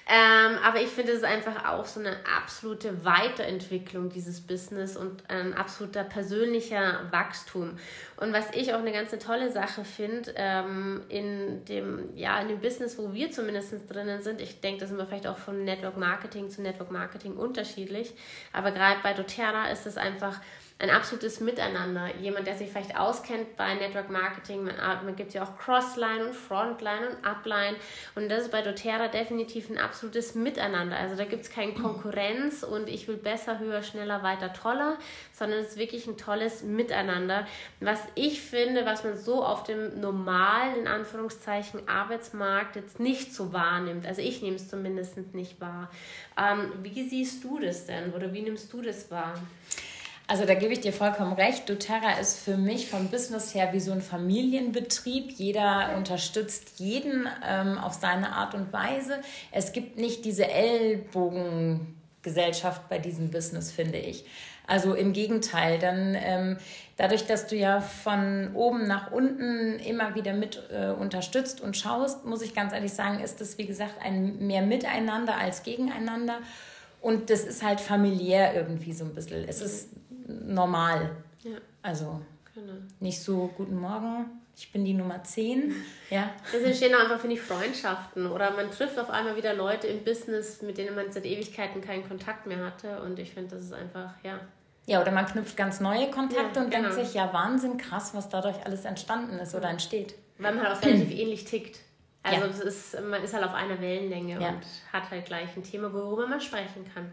Ähm, 0.07 0.59
aber 0.63 0.83
ich 0.83 0.89
finde 0.89 1.13
es 1.13 1.19
ist 1.19 1.25
einfach 1.25 1.65
auch 1.65 1.87
so 1.87 1.99
eine 1.99 2.17
absolute 2.37 3.07
Weiterentwicklung 3.07 4.11
dieses 4.11 4.43
Business 4.43 4.99
und 4.99 5.23
ein 5.31 5.55
absoluter 5.55 6.05
persönlicher 6.05 7.11
Wachstum. 7.11 7.79
Und 8.17 8.35
was 8.35 8.51
ich 8.53 8.75
auch 8.75 8.81
eine 8.81 8.93
ganz 8.93 9.13
tolle 9.13 9.51
Sache 9.51 9.85
finde, 9.85 10.35
ähm, 10.37 11.03
in, 11.09 11.65
dem, 11.65 12.15
ja, 12.15 12.39
in 12.41 12.49
dem 12.49 12.61
Business, 12.61 12.99
wo 12.99 13.15
wir 13.15 13.31
zumindest 13.31 13.75
drinnen 13.91 14.21
sind, 14.23 14.43
ich 14.43 14.61
denke, 14.61 14.81
das 14.81 14.91
sind 14.91 14.99
wir 14.99 15.07
vielleicht 15.07 15.27
auch 15.27 15.39
von 15.39 15.65
Network 15.65 15.97
Marketing 15.97 16.51
zu 16.51 16.61
Network 16.61 16.91
Marketing 16.91 17.37
unterschiedlich, 17.37 18.13
aber 18.53 18.73
gerade 18.73 19.01
bei 19.03 19.15
doTERRA 19.15 19.71
ist 19.71 19.87
es 19.87 19.97
einfach 19.97 20.39
ein 20.81 20.91
absolutes 20.91 21.41
Miteinander. 21.41 22.15
Jemand, 22.21 22.49
der 22.49 22.57
sich 22.57 22.69
vielleicht 22.69 22.99
auskennt 22.99 23.57
bei 23.57 23.75
Network 23.75 24.11
Marketing, 24.11 24.65
man, 24.65 24.75
man 24.77 25.15
gibt 25.15 25.33
ja 25.33 25.45
auch 25.45 25.57
Crossline 25.57 26.27
und 26.27 26.35
Frontline 26.35 27.11
und 27.11 27.25
Upline 27.25 27.77
und 28.17 28.29
das 28.29 28.43
ist 28.43 28.51
bei 28.51 28.61
doTERRA 28.61 29.07
definitiv 29.07 29.71
ein 29.71 29.79
absolutes 29.79 30.35
Miteinander. 30.35 30.97
Also 30.97 31.15
da 31.15 31.25
gibt 31.25 31.45
es 31.45 31.51
keine 31.51 31.75
Konkurrenz 31.75 32.65
und 32.65 32.89
ich 32.89 33.07
will 33.07 33.17
besser, 33.17 33.61
höher, 33.61 33.83
schneller, 33.83 34.25
weiter, 34.25 34.53
toller, 34.53 34.99
sondern 35.33 35.61
es 35.61 35.71
ist 35.71 35.79
wirklich 35.79 36.09
ein 36.09 36.17
tolles 36.17 36.65
Miteinander, 36.65 37.47
was 37.79 38.01
ich 38.17 38.43
finde, 38.43 38.85
was 38.85 39.05
man 39.05 39.17
so 39.17 39.45
auf 39.45 39.63
dem 39.63 40.01
normalen, 40.01 40.77
in 40.81 40.89
Anführungszeichen, 40.89 41.89
Arbeitsmarkt 41.89 42.75
jetzt 42.75 42.99
nicht 42.99 43.33
so 43.33 43.53
wahrnimmt. 43.53 44.07
Also 44.07 44.23
ich 44.23 44.43
nehme 44.43 44.57
es 44.57 44.69
zumindest 44.69 45.17
nicht 45.35 45.61
wahr. 45.61 45.89
Ähm, 46.37 46.73
wie 46.83 47.09
siehst 47.09 47.45
du 47.45 47.61
das 47.61 47.87
denn 47.87 48.13
oder 48.13 48.33
wie 48.33 48.43
nimmst 48.43 48.73
du 48.73 48.83
das 48.83 49.09
wahr? 49.13 49.35
Also 50.27 50.47
da 50.47 50.55
gebe 50.55 50.73
ich 50.73 50.81
dir 50.81 50.95
vollkommen 50.95 51.35
recht. 51.35 51.69
doTERRA 51.69 52.13
ist 52.19 52.39
für 52.39 52.57
mich 52.57 52.89
vom 52.89 53.09
Business 53.09 53.55
her 53.55 53.75
wie 53.75 53.81
so 53.81 53.93
ein 53.93 54.01
Familienbetrieb. 54.01 55.33
Jeder 55.33 55.95
unterstützt 55.97 56.81
jeden 56.81 57.29
ähm, 57.47 57.77
auf 57.77 57.93
seine 57.93 58.33
Art 58.33 58.55
und 58.55 58.73
Weise. 58.73 59.19
Es 59.53 59.73
gibt 59.73 59.99
nicht 59.99 60.25
diese 60.25 60.49
Ellbogengesellschaft 60.49 62.89
bei 62.89 62.99
diesem 62.99 63.31
Business, 63.31 63.71
finde 63.71 63.99
ich. 63.99 64.25
Also 64.67 64.95
im 64.95 65.13
Gegenteil, 65.13 65.79
dann 65.79 66.17
ähm, 66.19 66.57
dadurch, 66.97 67.27
dass 67.27 67.47
du 67.47 67.55
ja 67.55 67.83
von 67.83 68.53
oben 68.55 68.87
nach 68.87 69.13
unten 69.13 69.79
immer 69.81 70.15
wieder 70.15 70.33
mit 70.33 70.63
äh, 70.73 70.89
unterstützt 70.89 71.61
und 71.61 71.77
schaust, 71.77 72.25
muss 72.25 72.41
ich 72.41 72.55
ganz 72.55 72.73
ehrlich 72.73 72.95
sagen, 72.95 73.21
ist 73.21 73.43
das 73.43 73.59
wie 73.59 73.67
gesagt 73.67 73.97
ein 74.03 74.39
mehr 74.47 74.63
Miteinander 74.63 75.37
als 75.37 75.65
Gegeneinander. 75.65 76.39
Und 77.03 77.29
das 77.29 77.45
ist 77.45 77.63
halt 77.63 77.83
familiär 77.83 78.55
irgendwie 78.55 78.95
so 78.95 79.05
ein 79.05 79.15
bisschen. 79.15 79.47
Es 79.47 79.61
ist 79.61 79.91
normal. 80.27 81.11
Ja. 81.43 81.59
Also 81.83 82.21
genau. 82.55 82.75
nicht 83.01 83.21
so 83.21 83.51
guten 83.57 83.79
Morgen, 83.79 84.27
ich 84.57 84.71
bin 84.73 84.85
die 84.85 84.95
Nummer 84.95 85.23
10. 85.23 85.75
Ja. 86.11 86.31
Das 86.53 86.63
entstehen 86.63 86.95
einfach, 86.95 87.19
finde 87.19 87.35
ich, 87.35 87.43
Freundschaften. 87.43 88.31
Oder 88.31 88.53
man 88.53 88.71
trifft 88.71 88.99
auf 89.01 89.11
einmal 89.11 89.35
wieder 89.37 89.53
Leute 89.53 89.89
im 89.89 90.05
Business, 90.05 90.63
mit 90.63 90.79
denen 90.79 90.95
man 90.95 91.11
seit 91.11 91.25
Ewigkeiten 91.25 91.81
keinen 91.81 92.07
Kontakt 92.07 92.47
mehr 92.47 92.65
hatte. 92.65 93.03
Und 93.03 93.19
ich 93.19 93.33
finde, 93.33 93.57
das 93.57 93.65
ist 93.65 93.73
einfach, 93.73 94.13
ja, 94.23 94.39
Ja, 94.87 95.01
oder 95.01 95.11
man 95.11 95.27
knüpft 95.27 95.57
ganz 95.57 95.81
neue 95.81 96.09
Kontakte 96.11 96.61
ja, 96.61 96.65
und 96.65 96.71
genau. 96.71 96.89
denkt 96.89 96.95
sich, 96.95 97.15
ja, 97.15 97.33
Wahnsinn, 97.33 97.79
krass, 97.79 98.15
was 98.15 98.29
dadurch 98.29 98.65
alles 98.65 98.85
entstanden 98.85 99.39
ist 99.41 99.57
oder 99.57 99.71
entsteht. 99.71 100.15
Weil 100.39 100.55
man 100.55 100.69
halt 100.69 100.77
auch 100.77 100.83
relativ 100.83 101.11
ähnlich 101.19 101.47
tickt. 101.47 101.81
Also 102.23 102.63
ja. 102.63 102.69
ist, 102.69 103.01
man 103.03 103.23
ist 103.25 103.35
halt 103.35 103.45
auf 103.45 103.55
einer 103.55 103.81
Wellenlänge 103.81 104.41
ja. 104.41 104.49
und 104.51 104.63
hat 104.93 105.11
halt 105.11 105.27
gleich 105.27 105.57
ein 105.57 105.65
Thema, 105.65 105.93
worüber 105.93 106.27
man 106.27 106.41
sprechen 106.41 106.85
kann. 106.95 107.11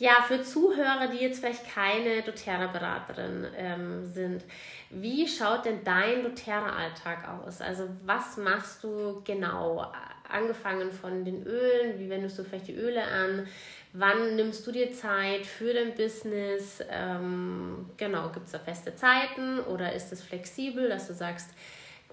Ja, 0.00 0.22
für 0.26 0.42
Zuhörer, 0.42 1.08
die 1.08 1.18
jetzt 1.18 1.40
vielleicht 1.40 1.74
keine 1.74 2.22
doTERRA-Beraterin 2.22 3.46
ähm, 3.54 4.06
sind, 4.06 4.42
wie 4.88 5.28
schaut 5.28 5.66
denn 5.66 5.84
dein 5.84 6.22
doTERRA-Alltag 6.22 7.28
aus? 7.28 7.60
Also 7.60 7.86
was 8.06 8.38
machst 8.38 8.82
du 8.82 9.20
genau? 9.24 9.92
Angefangen 10.26 10.90
von 10.90 11.22
den 11.26 11.46
Ölen, 11.46 11.98
wie 11.98 12.08
wendest 12.08 12.38
du 12.38 12.44
vielleicht 12.44 12.68
die 12.68 12.76
Öle 12.76 13.02
an? 13.02 13.46
Wann 13.92 14.36
nimmst 14.36 14.66
du 14.66 14.72
dir 14.72 14.90
Zeit 14.94 15.44
für 15.44 15.74
dein 15.74 15.94
Business? 15.94 16.82
Ähm, 16.88 17.90
genau, 17.98 18.30
gibt 18.30 18.46
es 18.46 18.52
da 18.52 18.58
feste 18.58 18.94
Zeiten 18.94 19.60
oder 19.60 19.92
ist 19.92 20.12
es 20.12 20.22
flexibel, 20.22 20.88
dass 20.88 21.08
du 21.08 21.12
sagst, 21.12 21.50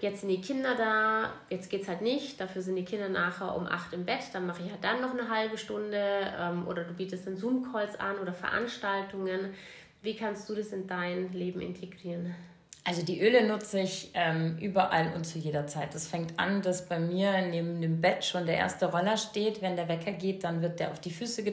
jetzt 0.00 0.20
sind 0.20 0.28
die 0.28 0.40
Kinder 0.40 0.74
da, 0.76 1.32
jetzt 1.50 1.70
geht 1.70 1.82
es 1.82 1.88
halt 1.88 2.02
nicht, 2.02 2.40
dafür 2.40 2.62
sind 2.62 2.76
die 2.76 2.84
Kinder 2.84 3.08
nachher 3.08 3.56
um 3.56 3.66
acht 3.66 3.92
im 3.92 4.04
Bett, 4.04 4.20
dann 4.32 4.46
mache 4.46 4.62
ich 4.64 4.70
halt 4.70 4.82
dann 4.82 5.00
noch 5.00 5.12
eine 5.12 5.28
halbe 5.28 5.58
Stunde 5.58 5.98
ähm, 6.38 6.66
oder 6.66 6.84
du 6.84 6.92
bietest 6.92 7.26
dann 7.26 7.36
Zoom-Calls 7.36 7.98
an 7.98 8.18
oder 8.18 8.32
Veranstaltungen. 8.32 9.54
Wie 10.02 10.14
kannst 10.14 10.48
du 10.48 10.54
das 10.54 10.72
in 10.72 10.86
dein 10.86 11.32
Leben 11.32 11.60
integrieren? 11.60 12.34
Also 12.84 13.04
die 13.04 13.20
Öle 13.20 13.46
nutze 13.46 13.80
ich 13.80 14.10
ähm, 14.14 14.56
überall 14.60 15.12
und 15.14 15.24
zu 15.24 15.38
jeder 15.38 15.66
Zeit. 15.66 15.94
Das 15.94 16.06
fängt 16.06 16.38
an, 16.38 16.62
dass 16.62 16.88
bei 16.88 16.98
mir 16.98 17.42
neben 17.42 17.82
dem 17.82 18.00
Bett 18.00 18.24
schon 18.24 18.46
der 18.46 18.56
erste 18.56 18.90
Roller 18.90 19.18
steht. 19.18 19.60
Wenn 19.60 19.76
der 19.76 19.88
Wecker 19.88 20.12
geht, 20.12 20.44
dann 20.44 20.62
wird 20.62 20.80
der 20.80 20.90
auf 20.90 21.00
die 21.00 21.10
Füße 21.10 21.44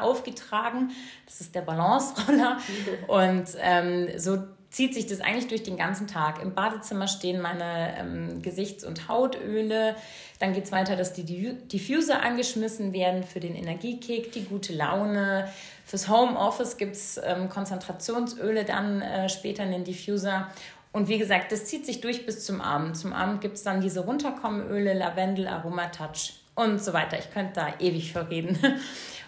aufgetragen. 0.00 0.92
Das 1.26 1.40
ist 1.40 1.54
der 1.56 1.62
Balance-Roller. 1.62 2.58
und 3.08 3.48
ähm, 3.60 4.08
so 4.16 4.44
zieht 4.74 4.92
sich 4.92 5.06
das 5.06 5.20
eigentlich 5.20 5.46
durch 5.46 5.62
den 5.62 5.76
ganzen 5.76 6.08
Tag. 6.08 6.42
Im 6.42 6.52
Badezimmer 6.52 7.06
stehen 7.06 7.40
meine 7.40 7.96
ähm, 7.96 8.42
Gesichts- 8.42 8.82
und 8.82 9.06
Hautöle. 9.06 9.94
Dann 10.40 10.52
geht 10.52 10.64
es 10.64 10.72
weiter, 10.72 10.96
dass 10.96 11.12
die 11.12 11.22
Diffuser 11.22 12.24
angeschmissen 12.24 12.92
werden 12.92 13.22
für 13.22 13.38
den 13.38 13.54
Energiekick, 13.54 14.32
die 14.32 14.44
gute 14.44 14.72
Laune. 14.72 15.48
Fürs 15.86 16.08
Homeoffice 16.08 16.76
gibt 16.76 16.96
es 16.96 17.20
ähm, 17.24 17.48
Konzentrationsöle 17.48 18.64
dann 18.64 19.00
äh, 19.00 19.28
später 19.28 19.62
in 19.62 19.70
den 19.70 19.84
Diffuser. 19.84 20.50
Und 20.90 21.06
wie 21.06 21.18
gesagt, 21.18 21.52
das 21.52 21.66
zieht 21.66 21.86
sich 21.86 22.00
durch 22.00 22.26
bis 22.26 22.44
zum 22.44 22.60
Abend. 22.60 22.96
Zum 22.96 23.12
Abend 23.12 23.42
gibt 23.42 23.54
es 23.54 23.62
dann 23.62 23.80
diese 23.80 24.00
Runterkommenöle, 24.00 24.92
Lavendel, 24.92 25.46
Aromatouch 25.46 26.32
und 26.54 26.82
so 26.82 26.92
weiter. 26.92 27.18
Ich 27.18 27.32
könnte 27.32 27.54
da 27.54 27.74
ewig 27.78 28.12
verreden. 28.12 28.58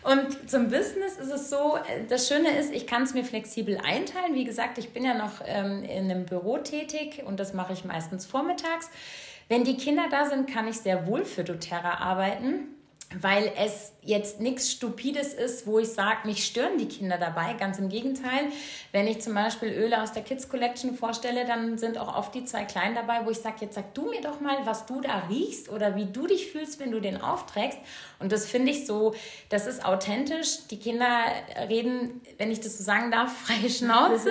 Und 0.03 0.49
zum 0.49 0.69
Business 0.69 1.17
ist 1.17 1.33
es 1.33 1.51
so, 1.51 1.79
das 2.09 2.29
Schöne 2.29 2.57
ist, 2.57 2.73
ich 2.73 2.87
kann 2.87 3.03
es 3.03 3.13
mir 3.13 3.25
flexibel 3.25 3.77
einteilen. 3.77 4.35
Wie 4.35 4.45
gesagt, 4.45 4.79
ich 4.79 4.93
bin 4.93 5.05
ja 5.05 5.15
noch 5.15 5.43
ähm, 5.45 5.83
in 5.83 6.09
einem 6.09 6.27
Büro 6.27 6.59
tätig 6.59 7.25
und 7.27 7.41
das 7.41 7.55
mache 7.55 7.73
ich 7.73 7.85
meistens 7.85 8.25
vormittags. 8.25 8.89
Wenn 9.49 9.65
die 9.65 9.77
Kinder 9.77 10.05
da 10.09 10.27
sind, 10.27 10.49
kann 10.49 10.69
ich 10.69 10.77
sehr 10.77 11.09
wohl 11.09 11.25
für 11.25 11.43
doTERRA 11.43 11.95
arbeiten 11.99 12.76
weil 13.15 13.53
es 13.57 13.93
jetzt 14.03 14.41
nichts 14.41 14.71
Stupides 14.71 15.33
ist, 15.33 15.67
wo 15.67 15.79
ich 15.79 15.89
sage, 15.89 16.27
mich 16.27 16.45
stören 16.45 16.77
die 16.77 16.89
Kinder 16.89 17.19
dabei. 17.19 17.55
Ganz 17.55 17.79
im 17.79 17.89
Gegenteil. 17.89 18.47
Wenn 18.93 19.07
ich 19.07 19.21
zum 19.21 19.35
Beispiel 19.35 19.69
Öle 19.69 20.03
aus 20.03 20.13
der 20.13 20.23
Kids 20.23 20.49
Collection 20.49 20.95
vorstelle, 20.95 21.45
dann 21.47 21.79
sind 21.79 21.99
auch 21.99 22.17
oft 22.17 22.35
die 22.35 22.45
zwei 22.45 22.65
Kleinen 22.65 22.95
dabei, 22.95 23.25
wo 23.25 23.31
ich 23.31 23.39
sage, 23.39 23.57
jetzt 23.61 23.77
sag 23.77 23.95
du 23.95 24.11
mir 24.11 24.21
doch 24.21 24.41
mal, 24.41 24.59
was 24.65 24.87
du 24.87 25.01
da 25.01 25.23
riechst 25.31 25.69
oder 25.69 25.95
wie 25.95 26.07
du 26.07 26.27
dich 26.27 26.51
fühlst, 26.51 26.81
wenn 26.81 26.91
du 26.91 27.01
den 27.01 27.21
aufträgst. 27.21 27.79
Und 28.19 28.33
das 28.33 28.47
finde 28.47 28.73
ich 28.73 28.87
so, 28.87 29.15
das 29.51 29.67
ist 29.67 29.85
authentisch. 29.85 30.67
Die 30.71 30.79
Kinder 30.79 31.25
reden, 31.69 32.21
wenn 32.39 32.51
ich 32.51 32.61
das 32.61 32.77
so 32.77 32.85
sagen 32.85 33.11
darf, 33.13 33.33
freie 33.47 33.71
Schnauze. 33.71 34.31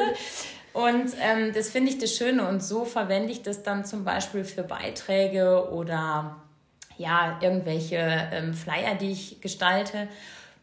Und 0.74 1.14
ähm, 1.22 1.54
das 1.54 1.70
finde 1.70 1.92
ich 1.92 1.98
das 1.98 2.14
Schöne. 2.14 2.48
Und 2.48 2.62
so 2.62 2.84
verwende 2.84 3.32
ich 3.32 3.42
das 3.42 3.64
dann 3.64 3.86
zum 3.86 4.04
Beispiel 4.04 4.44
für 4.44 4.64
Beiträge 4.64 5.70
oder 5.72 6.45
ja, 6.98 7.38
irgendwelche 7.42 7.98
ähm, 8.32 8.54
Flyer, 8.54 8.96
die 8.96 9.12
ich 9.12 9.42
gestalte. 9.42 10.08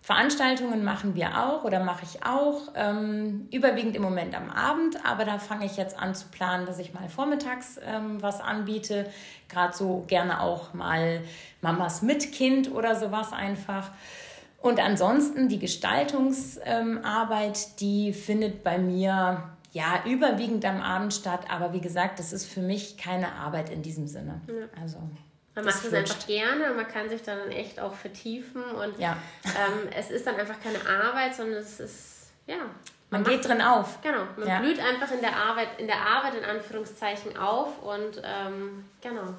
Veranstaltungen 0.03 0.83
machen 0.83 1.15
wir 1.15 1.39
auch 1.39 1.63
oder 1.63 1.79
mache 1.79 2.05
ich 2.05 2.27
auch, 2.27 2.73
ähm, 2.75 3.47
überwiegend 3.53 3.95
im 3.95 4.03
Moment 4.03 4.35
am 4.35 4.51
Abend, 4.51 4.97
aber 5.07 5.25
da 5.25 5.39
fange 5.39 5.65
ich 5.65 5.77
jetzt 5.77 5.97
an 5.97 6.17
zu 6.17 6.27
planen, 6.27 6.67
dass 6.67 6.81
ich 6.81 6.93
mal 6.93 7.09
vormittags 7.09 7.79
ähm, 7.87 8.21
was 8.21 8.41
anbiete, 8.41 9.09
gerade 9.49 9.77
so 9.77 10.03
gerne 10.09 10.41
auch 10.41 10.75
mal 10.75 11.23
Mamas 11.61 12.03
mit 12.03 12.33
Kind 12.33 12.73
oder 12.73 12.97
sowas 12.97 13.33
einfach. 13.33 13.93
Und 14.61 14.81
ansonsten 14.81 15.49
die 15.49 15.61
Gestaltungsarbeit, 15.61 17.59
ähm, 17.59 17.77
die 17.79 18.13
findet 18.13 18.65
bei 18.65 18.79
mir 18.79 19.45
ja 19.71 20.03
überwiegend 20.05 20.65
am 20.65 20.81
Abend 20.81 21.15
statt, 21.15 21.47
aber 21.49 21.73
wie 21.73 21.81
gesagt, 21.81 22.19
das 22.19 22.33
ist 22.33 22.47
für 22.47 22.61
mich 22.61 22.99
keine 22.99 23.33
Arbeit 23.35 23.71
in 23.71 23.83
diesem 23.83 24.09
Sinne. 24.09 24.41
Ja. 24.49 24.67
Also 24.81 24.99
man 25.55 25.65
macht 25.65 25.85
es 25.85 25.93
einfach 25.93 26.27
gerne 26.27 26.71
und 26.71 26.77
man 26.77 26.89
kann 26.89 27.09
sich 27.09 27.23
dann 27.23 27.51
echt 27.51 27.79
auch 27.79 27.95
vertiefen 27.95 28.63
und 28.63 28.99
ja. 28.99 29.17
ähm, 29.45 29.89
es 29.95 30.11
ist 30.11 30.27
dann 30.27 30.37
einfach 30.37 30.57
keine 30.63 30.79
Arbeit, 30.87 31.35
sondern 31.35 31.59
es 31.59 31.79
ist, 31.79 32.33
ja. 32.47 32.57
Man, 33.11 33.23
man 33.23 33.25
geht 33.25 33.47
drin 33.47 33.61
auf. 33.61 34.01
Genau, 34.01 34.27
man 34.39 34.49
ja. 34.49 34.61
blüht 34.61 34.81
einfach 34.81 35.11
in 35.11 35.21
der 35.21 35.37
Arbeit, 35.37 35.69
in 35.79 35.87
der 35.87 36.01
Arbeit 36.01 36.35
in 36.35 36.45
Anführungszeichen 36.45 37.37
auf 37.37 37.83
und 37.83 38.23
ähm, 38.25 38.87
genau. 39.03 39.35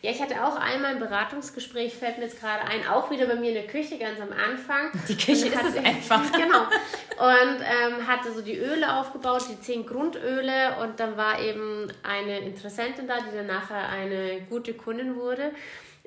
Ja, 0.00 0.12
ich 0.12 0.22
hatte 0.22 0.44
auch 0.44 0.54
einmal 0.54 0.92
ein 0.92 1.00
Beratungsgespräch, 1.00 1.92
fällt 1.94 2.18
mir 2.18 2.24
jetzt 2.24 2.40
gerade 2.40 2.62
ein, 2.64 2.86
auch 2.86 3.10
wieder 3.10 3.26
bei 3.26 3.34
mir 3.34 3.48
in 3.48 3.54
der 3.54 3.66
Küche 3.66 3.98
ganz 3.98 4.20
am 4.20 4.30
Anfang. 4.32 4.92
Die 5.08 5.16
Küche 5.16 5.48
ist 5.48 5.64
es 5.64 5.76
einfach. 5.76 6.22
Genau. 6.38 6.60
Und 6.60 7.60
ähm, 7.60 8.06
hatte 8.06 8.32
so 8.32 8.40
die 8.40 8.56
Öle 8.56 8.94
aufgebaut, 8.94 9.42
die 9.50 9.60
zehn 9.60 9.84
Grundöle 9.84 10.76
und 10.80 11.00
dann 11.00 11.16
war 11.16 11.40
eben 11.40 11.90
eine 12.04 12.38
Interessentin 12.38 13.08
da, 13.08 13.16
die 13.18 13.36
dann 13.36 13.48
nachher 13.48 13.88
eine 13.88 14.42
gute 14.48 14.74
Kundin 14.74 15.16
wurde. 15.16 15.50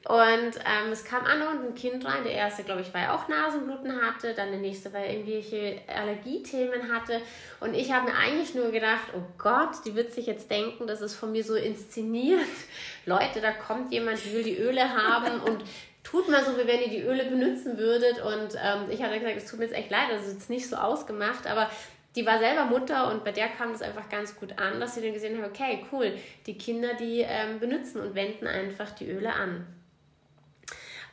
Und 0.07 0.55
ähm, 0.55 0.91
es 0.91 1.03
kam 1.03 1.25
an 1.25 1.41
und 1.43 1.65
ein 1.67 1.75
Kind 1.75 2.03
rein. 2.05 2.23
Der 2.23 2.33
erste, 2.33 2.63
glaube 2.63 2.81
ich, 2.81 2.91
weil 2.93 3.03
er 3.03 3.13
auch 3.13 3.27
Nasenbluten 3.27 4.01
hatte. 4.01 4.33
Dann 4.33 4.49
der 4.49 4.59
nächste, 4.59 4.91
weil 4.93 5.03
er 5.03 5.13
irgendwelche 5.13 5.79
Allergiethemen 5.87 6.91
hatte. 6.91 7.21
Und 7.59 7.75
ich 7.75 7.91
habe 7.91 8.09
mir 8.09 8.17
eigentlich 8.17 8.55
nur 8.55 8.71
gedacht, 8.71 9.13
oh 9.15 9.21
Gott, 9.37 9.85
die 9.85 9.95
wird 9.95 10.11
sich 10.11 10.25
jetzt 10.25 10.49
denken, 10.49 10.87
das 10.87 11.01
ist 11.01 11.15
von 11.15 11.31
mir 11.31 11.43
so 11.43 11.55
inszeniert. 11.55 12.41
Leute, 13.05 13.41
da 13.41 13.51
kommt 13.51 13.91
jemand, 13.91 14.23
die 14.25 14.33
will 14.33 14.43
die 14.43 14.57
Öle 14.57 14.89
haben 14.89 15.39
und 15.41 15.63
tut 16.03 16.27
mal 16.29 16.43
so, 16.43 16.57
wie 16.57 16.65
wenn 16.65 16.81
ihr 16.81 16.89
die 16.89 17.03
Öle 17.03 17.25
benutzen 17.25 17.77
würdet. 17.77 18.23
Und 18.23 18.55
ähm, 18.55 18.89
ich 18.89 19.03
habe 19.03 19.19
gesagt, 19.19 19.37
es 19.37 19.45
tut 19.45 19.59
mir 19.59 19.65
jetzt 19.65 19.75
echt 19.75 19.91
leid, 19.91 20.07
das 20.09 20.25
ist 20.25 20.33
jetzt 20.33 20.49
nicht 20.49 20.67
so 20.67 20.77
ausgemacht, 20.77 21.45
aber 21.45 21.69
die 22.15 22.25
war 22.25 22.39
selber 22.39 22.65
Mutter 22.65 23.09
und 23.11 23.23
bei 23.23 23.31
der 23.31 23.47
kam 23.47 23.71
das 23.71 23.81
einfach 23.81 24.09
ganz 24.09 24.35
gut 24.35 24.57
an, 24.59 24.79
dass 24.79 24.95
sie 24.95 25.01
dann 25.01 25.13
gesehen 25.13 25.37
haben, 25.37 25.49
okay, 25.49 25.85
cool, 25.91 26.11
die 26.45 26.57
Kinder, 26.57 26.95
die 26.95 27.21
ähm, 27.21 27.59
benutzen 27.59 28.01
und 28.01 28.15
wenden 28.15 28.47
einfach 28.47 28.91
die 28.91 29.09
Öle 29.09 29.33
an. 29.33 29.65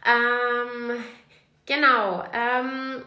Ähm, 0.04 1.04
genau. 1.66 2.24
Ähm, 2.32 3.02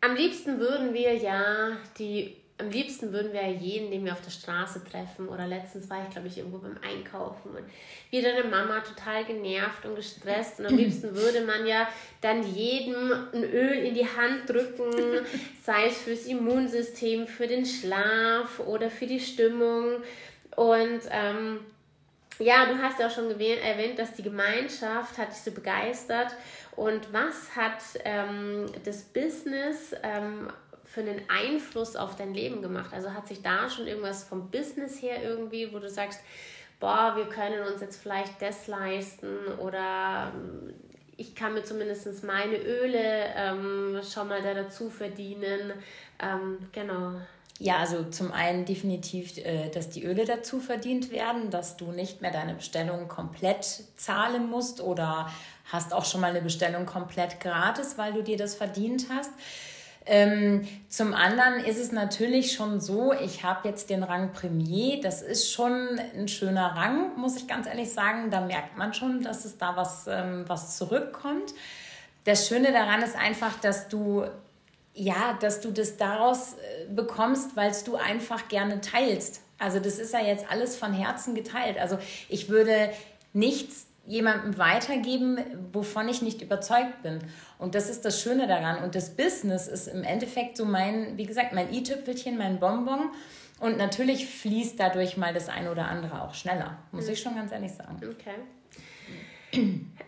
am 0.00 0.16
liebsten 0.16 0.58
würden 0.60 0.92
wir 0.92 1.14
ja 1.14 1.76
die, 1.98 2.36
am 2.58 2.68
liebsten 2.68 3.12
würden 3.12 3.32
wir 3.32 3.42
ja 3.42 3.48
jeden, 3.48 3.90
den 3.90 4.04
wir 4.04 4.12
auf 4.12 4.20
der 4.20 4.30
Straße 4.30 4.84
treffen. 4.84 5.28
Oder 5.28 5.46
letztens 5.46 5.88
war 5.88 6.04
ich, 6.04 6.10
glaube 6.10 6.28
ich, 6.28 6.36
irgendwo 6.36 6.58
beim 6.58 6.76
Einkaufen 6.82 7.50
und 7.50 7.64
wieder 8.10 8.34
eine 8.34 8.44
Mama 8.44 8.80
total 8.80 9.24
genervt 9.24 9.86
und 9.86 9.96
gestresst. 9.96 10.60
Und 10.60 10.66
am 10.66 10.76
liebsten 10.76 11.14
würde 11.16 11.40
man 11.46 11.66
ja 11.66 11.88
dann 12.20 12.42
jedem 12.42 13.12
ein 13.32 13.44
Öl 13.44 13.84
in 13.84 13.94
die 13.94 14.06
Hand 14.06 14.48
drücken, 14.48 14.92
sei 15.62 15.86
es 15.86 16.02
fürs 16.02 16.26
Immunsystem, 16.26 17.26
für 17.26 17.46
den 17.46 17.64
Schlaf 17.64 18.60
oder 18.60 18.90
für 18.90 19.06
die 19.06 19.20
Stimmung. 19.20 20.02
Und 20.54 21.00
ähm, 21.10 21.60
ja, 22.38 22.66
du 22.66 22.80
hast 22.80 22.98
ja 22.98 23.06
auch 23.06 23.10
schon 23.10 23.30
erwähnt, 23.30 23.98
dass 23.98 24.14
die 24.14 24.22
Gemeinschaft 24.22 25.18
hat 25.18 25.30
dich 25.30 25.38
so 25.38 25.50
begeistert. 25.52 26.34
Und 26.76 27.12
was 27.12 27.54
hat 27.54 27.82
ähm, 28.04 28.66
das 28.84 29.02
Business 29.02 29.94
ähm, 30.02 30.48
für 30.84 31.00
einen 31.00 31.22
Einfluss 31.28 31.96
auf 31.96 32.16
dein 32.16 32.34
Leben 32.34 32.62
gemacht? 32.62 32.92
Also 32.92 33.12
hat 33.12 33.28
sich 33.28 33.42
da 33.42 33.70
schon 33.70 33.86
irgendwas 33.86 34.24
vom 34.24 34.50
Business 34.50 35.00
her 35.00 35.22
irgendwie, 35.22 35.72
wo 35.72 35.78
du 35.78 35.88
sagst, 35.88 36.20
boah, 36.80 37.14
wir 37.16 37.26
können 37.26 37.66
uns 37.66 37.80
jetzt 37.80 38.02
vielleicht 38.02 38.42
das 38.42 38.66
leisten 38.66 39.38
oder 39.58 40.32
ähm, 40.34 40.74
ich 41.16 41.34
kann 41.34 41.54
mir 41.54 41.62
zumindest 41.62 42.24
meine 42.24 42.56
Öle 42.56 43.32
ähm, 43.36 44.00
schon 44.02 44.28
mal 44.28 44.42
da 44.42 44.54
dazu 44.54 44.90
verdienen. 44.90 45.72
Ähm, 46.18 46.58
genau. 46.72 47.20
Ja, 47.60 47.76
also 47.76 48.02
zum 48.04 48.32
einen 48.32 48.64
definitiv, 48.64 49.38
äh, 49.38 49.68
dass 49.70 49.88
die 49.88 50.04
Öle 50.04 50.24
dazu 50.24 50.58
verdient 50.58 51.12
werden, 51.12 51.50
dass 51.50 51.76
du 51.76 51.92
nicht 51.92 52.20
mehr 52.20 52.32
deine 52.32 52.54
Bestellung 52.54 53.06
komplett 53.06 53.64
zahlen 53.96 54.50
musst 54.50 54.80
oder 54.80 55.30
hast 55.66 55.92
auch 55.92 56.04
schon 56.04 56.20
mal 56.20 56.30
eine 56.30 56.42
Bestellung 56.42 56.84
komplett 56.84 57.38
gratis, 57.38 57.96
weil 57.96 58.12
du 58.12 58.22
dir 58.22 58.36
das 58.36 58.56
verdient 58.56 59.06
hast. 59.08 59.30
Ähm, 60.06 60.68
zum 60.88 61.14
anderen 61.14 61.64
ist 61.64 61.78
es 61.78 61.90
natürlich 61.90 62.52
schon 62.52 62.80
so, 62.80 63.14
ich 63.14 63.42
habe 63.42 63.68
jetzt 63.68 63.88
den 63.88 64.02
Rang 64.02 64.32
Premier, 64.32 65.00
das 65.00 65.22
ist 65.22 65.50
schon 65.50 65.98
ein 66.14 66.28
schöner 66.28 66.76
Rang, 66.76 67.16
muss 67.16 67.36
ich 67.36 67.46
ganz 67.46 67.66
ehrlich 67.66 67.90
sagen. 67.90 68.30
Da 68.30 68.40
merkt 68.42 68.76
man 68.76 68.92
schon, 68.92 69.22
dass 69.22 69.44
es 69.44 69.56
da 69.56 69.76
was, 69.76 70.06
ähm, 70.06 70.44
was 70.46 70.76
zurückkommt. 70.76 71.54
Das 72.24 72.48
Schöne 72.48 72.72
daran 72.72 73.00
ist 73.02 73.16
einfach, 73.16 73.58
dass 73.60 73.88
du 73.88 74.24
ja, 74.94 75.36
dass 75.40 75.60
du 75.60 75.70
das 75.70 75.96
daraus 75.96 76.54
äh, 76.54 76.92
bekommst, 76.92 77.56
weil 77.56 77.72
du 77.84 77.96
einfach 77.96 78.48
gerne 78.48 78.80
teilst. 78.80 79.42
Also 79.58 79.80
das 79.80 79.98
ist 79.98 80.12
ja 80.12 80.20
jetzt 80.20 80.50
alles 80.50 80.76
von 80.76 80.92
Herzen 80.92 81.34
geteilt. 81.34 81.78
Also 81.78 81.98
ich 82.28 82.48
würde 82.48 82.90
nichts 83.32 83.86
jemandem 84.06 84.58
weitergeben, 84.58 85.38
wovon 85.72 86.08
ich 86.08 86.22
nicht 86.22 86.42
überzeugt 86.42 87.02
bin. 87.02 87.20
Und 87.58 87.74
das 87.74 87.88
ist 87.88 88.04
das 88.04 88.20
Schöne 88.20 88.46
daran. 88.46 88.82
Und 88.82 88.94
das 88.94 89.10
Business 89.10 89.66
ist 89.66 89.88
im 89.88 90.04
Endeffekt 90.04 90.56
so 90.56 90.64
mein, 90.64 91.16
wie 91.16 91.24
gesagt, 91.24 91.52
mein 91.52 91.72
i-Tüpfelchen, 91.72 92.36
mein 92.36 92.60
Bonbon. 92.60 93.10
Und 93.60 93.78
natürlich 93.78 94.26
fließt 94.26 94.78
dadurch 94.78 95.16
mal 95.16 95.32
das 95.32 95.48
eine 95.48 95.70
oder 95.70 95.88
andere 95.88 96.22
auch 96.22 96.34
schneller, 96.34 96.76
muss 96.92 97.08
ich 97.08 97.20
schon 97.20 97.36
ganz 97.36 97.52
ehrlich 97.52 97.72
sagen. 97.72 97.96
Okay. 97.96 98.34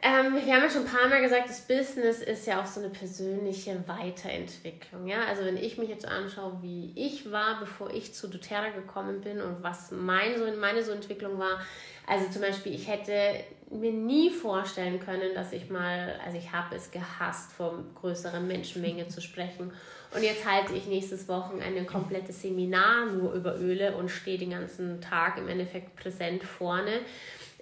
Ähm, 0.03 0.35
wir 0.35 0.55
haben 0.55 0.62
ja 0.62 0.71
schon 0.71 0.83
ein 0.83 0.93
paar 0.93 1.09
Mal 1.09 1.21
gesagt, 1.21 1.49
das 1.49 1.62
Business 1.62 2.21
ist 2.21 2.47
ja 2.47 2.61
auch 2.61 2.67
so 2.67 2.81
eine 2.81 2.91
persönliche 2.91 3.83
Weiterentwicklung. 3.87 5.09
Ja? 5.09 5.25
Also 5.25 5.45
wenn 5.45 5.57
ich 5.57 5.79
mich 5.79 5.88
jetzt 5.88 6.07
anschaue, 6.07 6.59
wie 6.62 6.93
ich 6.95 7.33
war, 7.33 7.59
bevor 7.59 7.91
ich 7.91 8.15
zu 8.15 8.29
doTERRA 8.29 8.69
gekommen 8.69 9.21
bin 9.23 9.41
und 9.41 9.62
was 9.62 9.91
mein, 9.91 10.38
so, 10.38 10.45
meine 10.61 10.85
so 10.85 10.93
Entwicklung 10.93 11.38
war, 11.38 11.61
also 12.07 12.31
zum 12.31 12.43
Beispiel, 12.43 12.75
ich 12.75 12.87
hätte 12.87 13.43
mir 13.71 13.91
nie 13.91 14.31
vorstellen 14.31 15.00
können, 15.00 15.35
dass 15.35 15.53
ich 15.53 15.71
mal, 15.71 16.21
also 16.25 16.38
ich 16.38 16.53
habe 16.53 16.76
es 16.76 16.93
gehasst, 16.93 17.53
vor 17.53 17.83
größerer 18.00 18.41
Menschenmenge 18.41 19.09
zu 19.09 19.21
sprechen. 19.21 19.73
Und 20.15 20.23
jetzt 20.23 20.47
halte 20.49 20.75
ich 20.75 20.87
nächstes 20.87 21.26
Wochenende 21.26 21.81
ein 21.81 21.87
komplettes 21.87 22.43
Seminar 22.43 23.07
nur 23.07 23.33
über 23.33 23.59
Öle 23.59 23.97
und 23.97 24.09
stehe 24.09 24.38
den 24.38 24.50
ganzen 24.50 25.00
Tag 25.00 25.37
im 25.37 25.49
Endeffekt 25.49 25.97
präsent 25.97 26.45
vorne. 26.45 27.00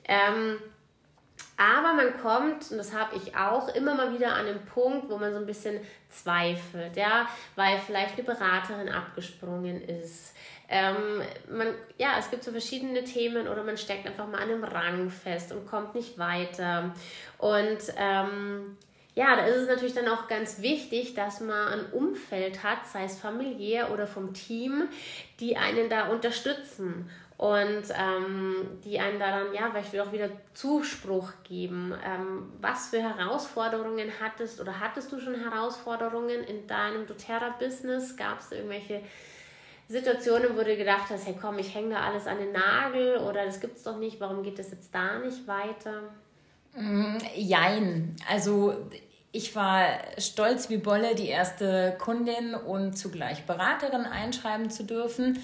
Ähm, 0.07 0.59
aber 1.57 1.95
man 1.95 2.19
kommt, 2.21 2.71
und 2.71 2.79
das 2.79 2.93
habe 2.93 3.17
ich 3.17 3.37
auch, 3.37 3.75
immer 3.75 3.95
mal 3.95 4.13
wieder 4.13 4.35
an 4.35 4.47
einen 4.47 4.65
Punkt, 4.65 5.09
wo 5.09 5.17
man 5.19 5.33
so 5.33 5.39
ein 5.39 5.47
bisschen 5.47 5.81
zweifelt, 6.11 6.97
ja, 6.97 7.29
weil 7.57 7.79
vielleicht 7.79 8.15
eine 8.15 8.25
Beraterin 8.25 8.89
abgesprungen 8.89 9.81
ist. 9.83 10.35
Ähm, 10.69 11.23
man, 11.51 11.69
ja, 11.99 12.17
es 12.19 12.31
gibt 12.31 12.43
so 12.43 12.51
verschiedene 12.51 13.05
Themen 13.05 13.49
oder 13.49 13.63
man 13.63 13.77
steckt 13.77 14.07
einfach 14.07 14.27
mal 14.27 14.43
an 14.43 14.51
einem 14.51 14.65
Rang 14.65 15.11
fest 15.11 15.53
und 15.53 15.67
kommt 15.67 15.95
nicht 15.95 16.19
weiter. 16.19 16.95
Und 17.39 17.79
ähm, 17.97 18.77
ja, 19.15 19.37
da 19.37 19.45
ist 19.45 19.57
es 19.57 19.69
natürlich 19.69 19.95
dann 19.95 20.09
auch 20.09 20.27
ganz 20.27 20.61
wichtig, 20.61 21.15
dass 21.15 21.41
man 21.41 21.69
ein 21.69 21.93
Umfeld 21.93 22.65
hat, 22.65 22.87
sei 22.87 23.05
es 23.05 23.19
familiär 23.19 23.93
oder 23.93 24.09
vom 24.09 24.35
Team, 24.35 24.89
die 25.39 25.57
einen 25.57 25.89
da 25.89 26.09
unterstützen 26.09 27.09
und 27.37 27.83
ähm, 27.99 28.79
die 28.85 28.99
einen 29.00 29.19
da 29.19 29.38
dann, 29.38 29.53
ja, 29.53 29.69
vielleicht 29.71 29.99
auch 30.00 30.12
wieder 30.12 30.31
Zuspruch 30.55 31.33
geben. 31.43 31.93
Ähm, 32.05 32.53
was 32.61 32.91
für 32.91 33.03
Herausforderungen 33.03 34.09
hattest 34.21 34.61
oder 34.61 34.79
hattest 34.79 35.11
du 35.11 35.19
schon 35.19 35.35
Herausforderungen 35.35 36.45
in 36.45 36.67
deinem 36.69 37.07
doTERRA-Business? 37.07 38.17
Gab 38.17 38.38
es 38.38 38.53
irgendwelche 38.53 39.03
Situationen, 39.88 40.57
wo 40.57 40.62
du 40.62 40.76
gedacht 40.76 41.11
hast, 41.11 41.26
hey 41.26 41.37
komm, 41.38 41.59
ich 41.59 41.75
hänge 41.75 41.91
da 41.91 42.00
alles 42.00 42.26
an 42.26 42.38
den 42.38 42.53
Nagel 42.53 43.19
oder 43.19 43.45
das 43.45 43.61
gibt 43.61 43.76
es 43.76 43.83
doch 43.83 43.99
nicht, 43.99 44.21
warum 44.21 44.43
geht 44.43 44.59
das 44.59 44.71
jetzt 44.71 44.95
da 44.95 45.19
nicht 45.19 45.47
weiter? 45.49 46.03
Mm, 46.76 47.19
jein. 47.35 48.17
Also 48.31 48.88
ich 49.33 49.57
war 49.57 49.87
stolz 50.19 50.71
wie 50.71 50.76
Bolle, 50.76 51.17
die 51.17 51.26
erste 51.26 51.97
Kundin 51.99 52.55
und 52.55 52.97
zugleich 52.97 53.45
Beraterin 53.45 54.05
einschreiben 54.05 54.71
zu 54.71 54.85
dürfen. 54.85 55.41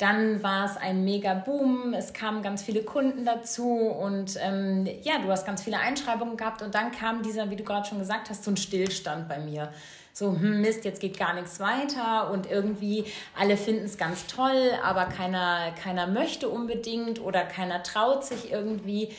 Dann 0.00 0.42
war 0.42 0.64
es 0.64 0.78
ein 0.78 1.04
mega 1.04 1.34
Boom, 1.34 1.92
es 1.92 2.14
kamen 2.14 2.40
ganz 2.40 2.62
viele 2.62 2.82
Kunden 2.82 3.26
dazu 3.26 3.68
und 3.68 4.38
ähm, 4.40 4.88
ja, 5.02 5.18
du 5.18 5.28
hast 5.30 5.44
ganz 5.44 5.62
viele 5.62 5.78
Einschreibungen 5.78 6.38
gehabt 6.38 6.62
und 6.62 6.74
dann 6.74 6.90
kam 6.90 7.22
dieser, 7.22 7.50
wie 7.50 7.56
du 7.56 7.64
gerade 7.64 7.86
schon 7.86 7.98
gesagt 7.98 8.30
hast, 8.30 8.42
so 8.42 8.50
ein 8.50 8.56
Stillstand 8.56 9.28
bei 9.28 9.38
mir. 9.38 9.70
So, 10.14 10.32
hm, 10.32 10.62
Mist, 10.62 10.86
jetzt 10.86 11.02
geht 11.02 11.18
gar 11.18 11.34
nichts 11.34 11.60
weiter 11.60 12.30
und 12.30 12.50
irgendwie 12.50 13.04
alle 13.38 13.58
finden 13.58 13.84
es 13.84 13.98
ganz 13.98 14.26
toll, 14.26 14.72
aber 14.82 15.04
keiner, 15.04 15.72
keiner 15.72 16.06
möchte 16.06 16.48
unbedingt 16.48 17.20
oder 17.20 17.44
keiner 17.44 17.82
traut 17.82 18.24
sich 18.24 18.50
irgendwie. 18.50 19.10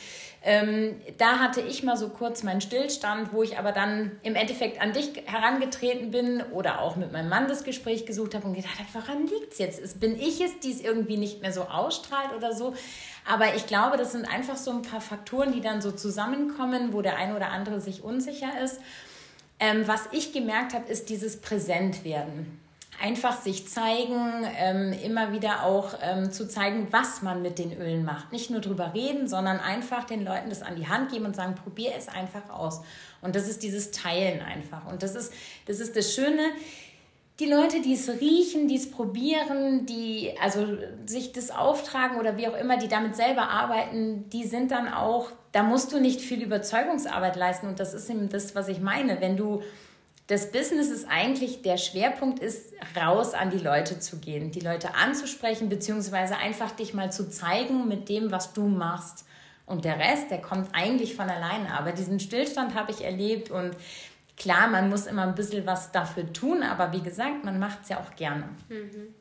Ähm, 0.44 1.00
da 1.18 1.38
hatte 1.38 1.60
ich 1.60 1.84
mal 1.84 1.96
so 1.96 2.08
kurz 2.08 2.42
meinen 2.42 2.60
Stillstand, 2.60 3.32
wo 3.32 3.44
ich 3.44 3.58
aber 3.58 3.70
dann 3.70 4.10
im 4.24 4.34
Endeffekt 4.34 4.80
an 4.80 4.92
dich 4.92 5.22
herangetreten 5.24 6.10
bin 6.10 6.42
oder 6.50 6.80
auch 6.80 6.96
mit 6.96 7.12
meinem 7.12 7.28
Mann 7.28 7.46
das 7.46 7.62
Gespräch 7.62 8.06
gesucht 8.06 8.34
habe 8.34 8.48
und 8.48 8.54
gedacht 8.54 8.78
habe, 8.78 8.88
woran 8.92 9.26
liegt 9.28 9.52
es 9.52 9.58
jetzt? 9.58 10.00
Bin 10.00 10.18
ich 10.18 10.40
es, 10.40 10.58
die 10.58 10.72
es 10.72 10.80
irgendwie 10.80 11.16
nicht 11.16 11.42
mehr 11.42 11.52
so 11.52 11.62
ausstrahlt 11.62 12.32
oder 12.36 12.54
so? 12.54 12.74
Aber 13.24 13.54
ich 13.54 13.68
glaube, 13.68 13.96
das 13.96 14.12
sind 14.12 14.24
einfach 14.24 14.56
so 14.56 14.72
ein 14.72 14.82
paar 14.82 15.00
Faktoren, 15.00 15.52
die 15.52 15.60
dann 15.60 15.80
so 15.80 15.92
zusammenkommen, 15.92 16.92
wo 16.92 17.02
der 17.02 17.16
eine 17.16 17.36
oder 17.36 17.50
andere 17.50 17.80
sich 17.80 18.02
unsicher 18.02 18.60
ist. 18.64 18.80
Ähm, 19.60 19.86
was 19.86 20.08
ich 20.10 20.32
gemerkt 20.32 20.74
habe, 20.74 20.90
ist 20.90 21.08
dieses 21.08 21.40
Präsentwerden 21.40 22.61
einfach 23.02 23.40
sich 23.40 23.68
zeigen, 23.68 24.46
ähm, 24.56 24.92
immer 24.92 25.32
wieder 25.32 25.64
auch 25.64 25.94
ähm, 26.00 26.30
zu 26.30 26.46
zeigen, 26.46 26.86
was 26.92 27.20
man 27.20 27.42
mit 27.42 27.58
den 27.58 27.76
Ölen 27.76 28.04
macht. 28.04 28.30
Nicht 28.30 28.50
nur 28.50 28.60
drüber 28.60 28.92
reden, 28.94 29.26
sondern 29.26 29.58
einfach 29.58 30.04
den 30.04 30.24
Leuten 30.24 30.50
das 30.50 30.62
an 30.62 30.76
die 30.76 30.86
Hand 30.86 31.10
geben 31.10 31.26
und 31.26 31.34
sagen, 31.34 31.56
probier 31.56 31.92
es 31.98 32.08
einfach 32.08 32.48
aus. 32.50 32.80
Und 33.20 33.34
das 33.34 33.48
ist 33.48 33.64
dieses 33.64 33.90
Teilen 33.90 34.40
einfach. 34.40 34.86
Und 34.86 35.02
das 35.02 35.16
ist 35.16 35.32
das, 35.66 35.80
ist 35.80 35.96
das 35.96 36.14
Schöne. 36.14 36.42
Die 37.40 37.46
Leute, 37.46 37.80
die 37.82 37.94
es 37.94 38.08
riechen, 38.08 38.68
die 38.68 38.76
es 38.76 38.88
probieren, 38.88 39.84
die 39.86 40.34
also 40.40 40.64
sich 41.06 41.32
das 41.32 41.50
auftragen 41.50 42.18
oder 42.20 42.36
wie 42.36 42.46
auch 42.46 42.56
immer, 42.56 42.76
die 42.76 42.88
damit 42.88 43.16
selber 43.16 43.48
arbeiten, 43.48 44.28
die 44.30 44.44
sind 44.44 44.70
dann 44.70 44.86
auch, 44.86 45.32
da 45.50 45.64
musst 45.64 45.92
du 45.92 45.98
nicht 45.98 46.20
viel 46.20 46.40
Überzeugungsarbeit 46.40 47.34
leisten. 47.34 47.66
Und 47.66 47.80
das 47.80 47.94
ist 47.94 48.08
eben 48.08 48.28
das, 48.28 48.54
was 48.54 48.68
ich 48.68 48.80
meine. 48.80 49.20
Wenn 49.20 49.36
du 49.36 49.62
das 50.32 50.50
Business 50.50 50.88
ist 50.88 51.06
eigentlich, 51.10 51.60
der 51.60 51.76
Schwerpunkt 51.76 52.38
ist, 52.38 52.72
raus 52.96 53.34
an 53.34 53.50
die 53.50 53.58
Leute 53.58 54.00
zu 54.00 54.16
gehen, 54.16 54.50
die 54.50 54.60
Leute 54.60 54.94
anzusprechen, 54.94 55.68
beziehungsweise 55.68 56.38
einfach 56.38 56.70
dich 56.70 56.94
mal 56.94 57.12
zu 57.12 57.28
zeigen 57.28 57.86
mit 57.86 58.08
dem, 58.08 58.32
was 58.32 58.54
du 58.54 58.66
machst. 58.66 59.26
Und 59.66 59.84
der 59.84 59.98
Rest, 59.98 60.30
der 60.30 60.40
kommt 60.40 60.70
eigentlich 60.72 61.16
von 61.16 61.28
alleine. 61.28 61.78
Aber 61.78 61.92
diesen 61.92 62.18
Stillstand 62.18 62.74
habe 62.74 62.92
ich 62.92 63.04
erlebt 63.04 63.50
und 63.50 63.76
klar, 64.38 64.68
man 64.68 64.88
muss 64.88 65.06
immer 65.06 65.24
ein 65.24 65.34
bisschen 65.34 65.66
was 65.66 65.92
dafür 65.92 66.32
tun, 66.32 66.62
aber 66.62 66.92
wie 66.92 67.02
gesagt, 67.02 67.44
man 67.44 67.58
macht 67.58 67.80
es 67.82 67.90
ja 67.90 68.00
auch 68.00 68.16
gerne. 68.16 68.48
Mhm. 68.70 69.14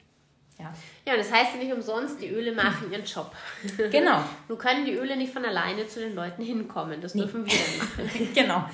Ja. 0.59 0.71
ja, 1.05 1.17
das 1.17 1.29
heißt 1.29 1.55
ja 1.55 1.59
nicht 1.59 1.73
umsonst, 1.73 2.21
die 2.21 2.29
Öle 2.29 2.53
machen 2.53 2.89
ihren 2.89 3.03
Job. 3.03 3.35
Genau. 3.91 4.23
Nun 4.47 4.57
können 4.57 4.85
die 4.85 4.93
Öle 4.93 5.17
nicht 5.17 5.33
von 5.33 5.43
alleine 5.43 5.87
zu 5.87 5.99
den 5.99 6.15
Leuten 6.15 6.41
hinkommen. 6.41 7.01
Das 7.01 7.11
dürfen 7.11 7.43
nee. 7.43 7.51
wir 7.51 7.59
dann 7.59 8.07
machen. 8.07 8.29
genau. 8.33 8.65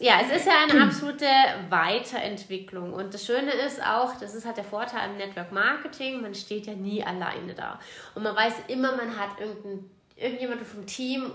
Ja, 0.00 0.20
es 0.22 0.36
ist 0.36 0.46
ja 0.46 0.52
eine 0.68 0.84
absolute 0.84 1.26
Weiterentwicklung. 1.68 2.92
Und 2.92 3.14
das 3.14 3.24
Schöne 3.24 3.52
ist 3.52 3.80
auch, 3.84 4.18
das 4.18 4.34
ist 4.34 4.44
halt 4.44 4.56
der 4.56 4.64
Vorteil 4.64 5.10
im 5.10 5.16
Network 5.16 5.52
Marketing, 5.52 6.20
man 6.20 6.34
steht 6.34 6.66
ja 6.66 6.74
nie 6.74 7.04
alleine 7.04 7.54
da. 7.54 7.78
Und 8.14 8.24
man 8.24 8.34
weiß 8.34 8.54
immer, 8.68 8.96
man 8.96 9.16
hat 9.18 9.38
irgendein, 9.38 9.88
irgendjemand 10.16 10.62
vom 10.66 10.86
Team 10.86 11.32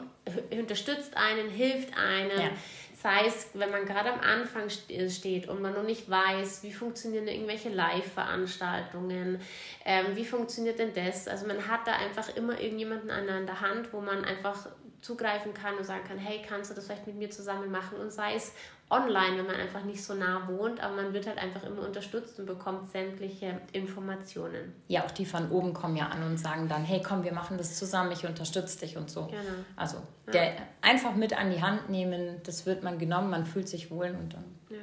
unterstützt 0.52 1.16
einen, 1.16 1.50
hilft 1.50 1.98
einem. 1.98 2.40
Ja. 2.40 2.50
Sei 3.02 3.28
es, 3.28 3.48
wenn 3.54 3.72
man 3.72 3.86
gerade 3.86 4.12
am 4.12 4.20
Anfang 4.20 4.70
steht 4.70 5.48
und 5.48 5.62
man 5.62 5.74
noch 5.74 5.84
nicht 5.84 6.10
weiß, 6.10 6.64
wie 6.64 6.74
funktionieren 6.74 7.30
irgendwelche 7.30 7.70
Live-Veranstaltungen, 7.70 9.40
ähm, 9.86 10.06
wie 10.16 10.26
funktioniert 10.26 10.80
denn 10.80 10.94
das? 10.94 11.30
Also 11.30 11.48
man 11.48 11.66
hat 11.70 11.88
da 11.88 11.94
einfach 11.94 12.36
immer 12.36 12.60
irgendjemanden 12.60 13.10
an 13.10 13.46
der 13.46 13.62
Hand, 13.62 13.94
wo 13.94 14.02
man 14.02 14.26
einfach 14.26 14.68
zugreifen 15.00 15.54
kann 15.54 15.78
und 15.78 15.86
sagen 15.86 16.04
kann, 16.06 16.18
hey, 16.18 16.42
kannst 16.46 16.72
du 16.72 16.76
das 16.76 16.88
vielleicht 16.88 17.08
mit 17.08 17.16
mir 17.16 17.30
zusammen 17.30 17.72
machen? 17.72 18.00
Und 18.00 18.12
sei 18.12 18.36
es 18.36 18.54
online, 18.90 19.38
wenn 19.38 19.46
man 19.46 19.56
einfach 19.56 19.84
nicht 19.84 20.04
so 20.04 20.16
nah 20.16 20.48
wohnt, 20.48 20.82
aber 20.82 20.96
man 20.96 21.14
wird 21.14 21.28
halt 21.28 21.38
einfach 21.38 21.64
immer 21.64 21.86
unterstützt 21.86 22.40
und 22.40 22.48
bekommt 22.48 22.92
sämtliche 22.92 23.62
Informationen. 23.72 24.74
Ja, 24.88 25.06
auch 25.06 25.12
die 25.12 25.26
von 25.26 25.52
oben 25.52 25.74
kommen 25.74 25.96
ja 25.96 26.08
an 26.08 26.24
und 26.24 26.38
sagen 26.38 26.68
dann, 26.68 26.84
hey, 26.84 27.02
komm, 27.06 27.24
wir 27.24 27.34
machen 27.34 27.58
das 27.58 27.78
zusammen, 27.78 28.12
ich 28.12 28.26
unterstütze 28.26 28.80
dich 28.80 28.98
und 28.98 29.12
so. 29.12 29.28
Genau. 29.28 29.40
Also 29.76 29.98
ja. 30.28 30.32
der 30.32 30.54
einfach 30.82 31.14
mit 31.16 31.38
an 31.38 31.52
die 31.52 31.62
Hand 31.62 31.90
nehmen, 31.90 32.42
das 32.44 32.66
wird 32.66 32.82
man 32.82 32.98
genommen, 32.98 33.30
man 33.30 33.46
fühlt 33.46 33.70
sich 33.70 33.92
wohl 33.92 34.16
und 34.20 34.34
dann. 34.34 34.46
Ja. 34.70 34.78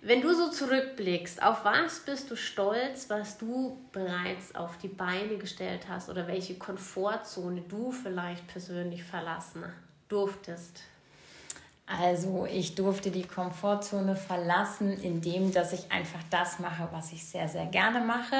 Wenn 0.00 0.22
du 0.22 0.32
so 0.34 0.50
zurückblickst, 0.50 1.42
auf 1.42 1.64
was 1.64 2.00
bist 2.00 2.30
du 2.30 2.36
stolz, 2.36 3.10
was 3.10 3.38
du 3.38 3.88
bereits 3.92 4.54
auf 4.54 4.78
die 4.78 4.88
Beine 4.88 5.36
gestellt 5.36 5.88
hast 5.88 6.08
oder 6.08 6.28
welche 6.28 6.54
Komfortzone 6.54 7.62
du 7.62 7.90
vielleicht 7.90 8.46
persönlich 8.46 9.02
verlassen 9.02 9.64
durftest? 10.08 10.82
Also 11.86 12.46
ich 12.52 12.74
durfte 12.74 13.10
die 13.10 13.22
Komfortzone 13.22 14.16
verlassen, 14.16 14.92
indem 15.00 15.52
dass 15.52 15.72
ich 15.72 15.90
einfach 15.92 16.20
das 16.30 16.58
mache, 16.58 16.88
was 16.90 17.12
ich 17.12 17.24
sehr, 17.24 17.48
sehr 17.48 17.66
gerne 17.66 18.00
mache. 18.00 18.36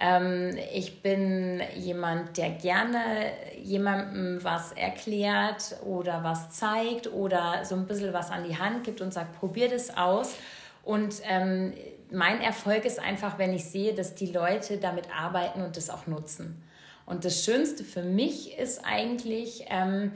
Ähm, 0.00 0.56
ich 0.72 1.02
bin 1.02 1.60
jemand, 1.76 2.38
der 2.38 2.50
gerne 2.50 3.32
jemandem 3.62 4.42
was 4.42 4.72
erklärt 4.72 5.76
oder 5.84 6.24
was 6.24 6.50
zeigt 6.50 7.12
oder 7.12 7.66
so 7.66 7.74
ein 7.74 7.86
bisschen 7.86 8.14
was 8.14 8.30
an 8.30 8.44
die 8.48 8.56
Hand 8.56 8.84
gibt 8.84 9.02
und 9.02 9.12
sagt, 9.12 9.38
probier 9.38 9.68
das 9.68 9.94
aus. 9.94 10.34
Und 10.82 11.16
ähm, 11.28 11.74
mein 12.10 12.40
Erfolg 12.40 12.86
ist 12.86 12.98
einfach, 12.98 13.38
wenn 13.38 13.52
ich 13.52 13.66
sehe, 13.66 13.94
dass 13.94 14.14
die 14.14 14.32
Leute 14.32 14.78
damit 14.78 15.08
arbeiten 15.14 15.60
und 15.62 15.76
das 15.76 15.90
auch 15.90 16.06
nutzen. 16.06 16.62
Und 17.04 17.26
das 17.26 17.44
Schönste 17.44 17.84
für 17.84 18.02
mich 18.02 18.56
ist 18.58 18.82
eigentlich, 18.84 19.66
ähm, 19.68 20.12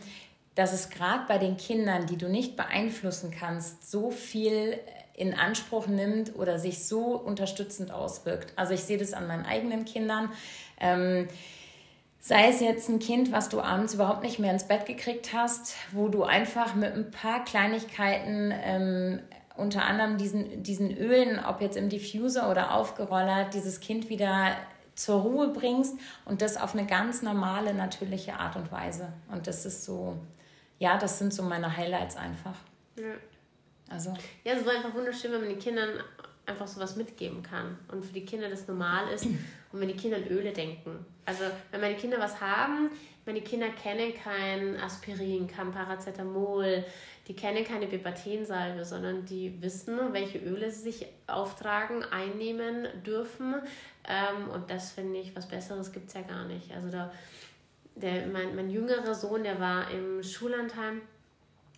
dass 0.55 0.73
es 0.73 0.91
gerade 0.91 1.25
bei 1.27 1.39
den 1.39 1.57
Kindern, 1.57 2.07
die 2.07 2.17
du 2.17 2.29
nicht 2.29 2.57
beeinflussen 2.57 3.33
kannst, 3.37 3.91
so 3.91 4.11
viel 4.11 4.79
in 5.15 5.35
Anspruch 5.35 5.87
nimmt 5.87 6.37
oder 6.37 6.59
sich 6.59 6.85
so 6.85 7.17
unterstützend 7.17 7.93
auswirkt. 7.93 8.53
Also 8.57 8.75
ich 8.75 8.83
sehe 8.83 8.99
das 8.99 9.13
an 9.13 9.27
meinen 9.27 9.47
eigenen 9.47 9.85
Kindern. 9.85 10.31
Ähm, 10.81 11.29
sei 12.21 12.49
es 12.49 12.61
jetzt 12.61 12.89
ein 12.89 12.99
Kind, 12.99 13.33
was 13.33 13.49
du 13.49 13.61
abends 13.61 13.95
überhaupt 13.95 14.23
nicht 14.23 14.39
mehr 14.39 14.53
ins 14.53 14.65
Bett 14.65 14.87
gekriegt 14.87 15.33
hast, 15.33 15.75
wo 15.93 16.09
du 16.09 16.25
einfach 16.25 16.75
mit 16.75 16.95
ein 16.95 17.11
paar 17.11 17.45
Kleinigkeiten 17.45 18.53
ähm, 18.65 19.21
unter 19.57 19.85
anderem 19.85 20.19
diesen, 20.19 20.63
diesen 20.63 20.97
Ölen, 20.97 21.39
ob 21.45 21.61
jetzt 21.61 21.77
im 21.77 21.89
Diffuser 21.89 22.51
oder 22.51 22.75
aufgerollert, 22.75 23.55
dieses 23.55 23.81
Kind 23.81 24.09
wieder 24.09 24.57
zur 24.97 25.21
Ruhe 25.23 25.49
bringst 25.49 25.97
und 26.25 26.43
das 26.43 26.57
auf 26.57 26.75
eine 26.75 26.87
ganz 26.87 27.23
normale, 27.23 27.75
natürliche 27.75 28.35
Art 28.35 28.57
und 28.57 28.73
Weise. 28.73 29.13
Und 29.31 29.47
das 29.47 29.65
ist 29.67 29.85
so, 29.85 30.17
ja, 30.85 30.99
das 30.99 31.19
sind 31.19 31.33
so 31.33 31.43
meine 31.43 31.75
Highlights 31.75 32.17
einfach. 32.17 32.57
Ja. 32.97 33.15
Also. 33.89 34.11
Ja, 34.45 34.53
es 34.53 34.61
ist 34.61 34.69
einfach 34.69 34.93
wunderschön, 34.93 35.33
wenn 35.33 35.41
man 35.41 35.49
den 35.49 35.59
Kindern 35.59 35.89
einfach 36.45 36.67
sowas 36.67 36.97
mitgeben 36.97 37.43
kann 37.43 37.79
und 37.91 38.05
für 38.05 38.13
die 38.13 38.27
Kinder 38.27 38.51
das 38.51 38.69
normal 38.69 39.09
ist 39.09 39.25
und 39.73 39.81
wenn 39.81 39.89
die 39.89 39.97
Kinder 39.97 40.19
an 40.19 40.27
Öle 40.27 40.53
denken. 40.53 41.07
Also 41.25 41.45
wenn 41.71 41.81
meine 41.81 41.97
Kinder 41.97 42.19
was 42.19 42.39
haben, 42.39 42.91
meine 43.25 43.41
Kinder 43.41 43.71
kennen 43.71 44.13
kein 44.13 44.79
Aspirin, 44.79 45.47
kein 45.47 45.73
Paracetamol, 45.73 46.85
die 47.27 47.35
kennen 47.35 47.65
keine 47.65 47.87
Bepatensalbe, 47.87 48.85
sondern 48.85 49.25
die 49.25 49.63
wissen, 49.63 50.13
welche 50.13 50.37
Öle 50.37 50.71
sie 50.71 50.83
sich 50.93 51.07
auftragen, 51.27 52.05
einnehmen 52.05 52.89
dürfen. 53.07 53.55
Ähm, 54.07 54.51
und 54.51 54.71
das 54.71 54.93
finde 54.93 55.21
ich, 55.21 55.35
was 55.35 55.49
Besseres 55.49 55.93
gibt 55.93 56.09
es 56.09 56.15
ja 56.15 56.21
gar 56.21 56.45
nicht. 56.45 56.71
Also 56.73 56.91
da, 56.91 57.11
der, 57.97 58.27
mein, 58.27 58.55
mein 58.57 58.71
jüngerer 58.71 59.15
Sohn, 59.15 59.45
der 59.45 59.61
war 59.61 59.91
im 59.91 60.23
Schullandheim 60.23 61.03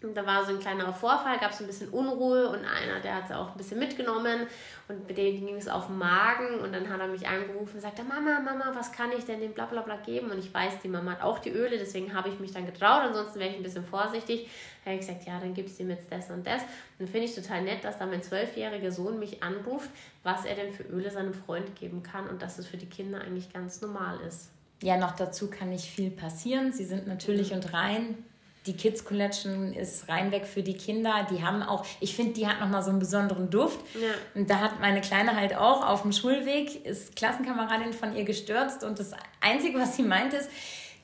und 0.03 0.15
da 0.15 0.27
war 0.27 0.45
so 0.45 0.53
ein 0.53 0.61
kleiner 0.61 0.93
Vorfall, 0.93 1.39
gab 1.39 1.53
es 1.53 1.61
ein 1.61 1.67
bisschen 1.67 1.89
Unruhe 1.89 2.49
und 2.51 2.65
einer, 2.67 3.01
der 3.03 3.17
hat 3.17 3.25
es 3.25 3.33
auch 3.33 3.53
ein 3.53 3.57
bisschen 3.57 3.79
mitgenommen 3.79 4.47
und 4.89 5.09
mit 5.09 5.17
dem 5.17 5.47
ging 5.47 5.57
es 5.57 5.69
auf 5.69 5.87
den 5.87 5.97
Magen 5.97 6.61
und 6.61 6.73
dann 6.73 6.89
hat 6.91 7.01
er 7.01 7.09
mich 7.09 7.27
angerufen 7.27 7.77
und 7.77 7.81
sagte, 7.81 8.05
Mama, 8.05 8.41
Mama, 8.41 8.73
was 8.75 8.93
kann 8.93 9.11
ich 9.17 9.25
denn 9.25 9.41
dem 9.41 9.53
blablabla 9.53 9.95
bla, 9.95 9.97
bla 9.97 10.05
geben? 10.05 10.31
Und 10.31 10.39
ich 10.39 10.53
weiß, 10.53 10.81
die 10.83 10.89
Mama 10.89 11.13
hat 11.13 11.23
auch 11.23 11.39
die 11.39 11.51
Öle, 11.51 11.79
deswegen 11.79 12.13
habe 12.13 12.29
ich 12.29 12.39
mich 12.39 12.53
dann 12.53 12.67
getraut, 12.67 13.05
ansonsten 13.05 13.41
wäre 13.41 13.51
ich 13.51 13.57
ein 13.57 13.63
bisschen 13.63 13.85
vorsichtig. 13.85 14.51
Da 14.85 14.91
habe 14.91 15.01
ich 15.01 15.07
gesagt, 15.07 15.27
ja, 15.27 15.41
dann 15.41 15.55
gibst 15.55 15.79
du 15.79 15.85
ihm 15.85 15.91
jetzt 15.91 16.13
das 16.13 16.31
und 16.31 16.47
das. 16.47 16.61
Und 16.63 16.69
dann 17.01 17.09
finde 17.09 17.27
ich 17.27 17.35
total 17.35 17.63
nett, 17.63 17.83
dass 17.83 17.99
da 17.99 18.05
mein 18.05 18.23
zwölfjähriger 18.23 18.93
Sohn 18.93 19.19
mich 19.19 19.43
anruft, 19.43 19.91
was 20.23 20.45
er 20.45 20.57
denn 20.57 20.73
für 20.73 20.85
Öle 20.85 21.11
seinem 21.11 21.33
Freund 21.33 21.75
geben 21.75 22.03
kann 22.03 22.29
und 22.29 22.43
dass 22.43 22.59
es 22.59 22.67
für 22.67 22.77
die 22.77 22.89
Kinder 22.89 23.23
eigentlich 23.23 23.51
ganz 23.51 23.81
normal 23.81 24.21
ist. 24.21 24.51
Ja, 24.83 24.97
noch 24.97 25.12
dazu 25.12 25.49
kann 25.49 25.71
nicht 25.71 25.87
viel 25.87 26.11
passieren. 26.11 26.73
Sie 26.73 26.85
sind 26.85 27.07
natürlich 27.07 27.51
mhm. 27.51 27.57
und 27.57 27.73
rein 27.73 28.25
die 28.67 28.77
Kids 28.77 29.05
Collection 29.05 29.73
ist 29.73 30.09
reinweg 30.09 30.47
für 30.47 30.62
die 30.62 30.77
Kinder. 30.77 31.27
Die 31.31 31.43
haben 31.43 31.62
auch, 31.62 31.87
ich 32.01 32.15
finde, 32.15 32.33
die 32.33 32.47
hat 32.47 32.61
nochmal 32.61 32.83
so 32.83 32.91
einen 32.91 32.99
besonderen 32.99 33.49
Duft. 33.51 33.79
Ja. 33.95 34.09
Und 34.35 34.51
da 34.51 34.59
hat 34.59 34.81
meine 34.81 35.01
Kleine 35.01 35.37
halt 35.37 35.57
auch 35.57 35.87
auf 35.87 36.03
dem 36.03 36.12
Schulweg, 36.12 36.85
ist 36.85 37.17
Klassenkameradin 37.17 37.93
von 37.93 38.17
ihr 38.17 38.25
gestürzt. 38.25 38.83
Und 38.83 38.99
das 38.99 39.12
Einzige, 39.41 39.79
was 39.79 39.97
sie 39.97 40.03
meint, 40.03 40.35
ist, 40.35 40.51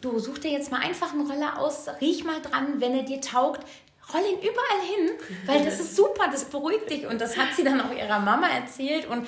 du 0.00 0.18
such 0.18 0.38
dir 0.38 0.50
jetzt 0.50 0.70
mal 0.72 0.80
einfach 0.80 1.12
einen 1.12 1.30
Roller 1.30 1.58
aus, 1.58 1.86
riech 2.00 2.24
mal 2.24 2.40
dran, 2.42 2.80
wenn 2.80 2.96
er 2.96 3.04
dir 3.04 3.20
taugt, 3.20 3.64
roll 4.12 4.22
ihn 4.22 4.38
überall 4.38 4.82
hin, 4.96 5.10
weil 5.46 5.64
das 5.64 5.78
ist 5.80 5.94
super, 5.94 6.28
das 6.30 6.46
beruhigt 6.46 6.90
dich. 6.90 7.06
Und 7.06 7.20
das 7.20 7.36
hat 7.36 7.54
sie 7.54 7.62
dann 7.62 7.80
auch 7.80 7.94
ihrer 7.96 8.18
Mama 8.18 8.48
erzählt. 8.48 9.06
Und 9.06 9.26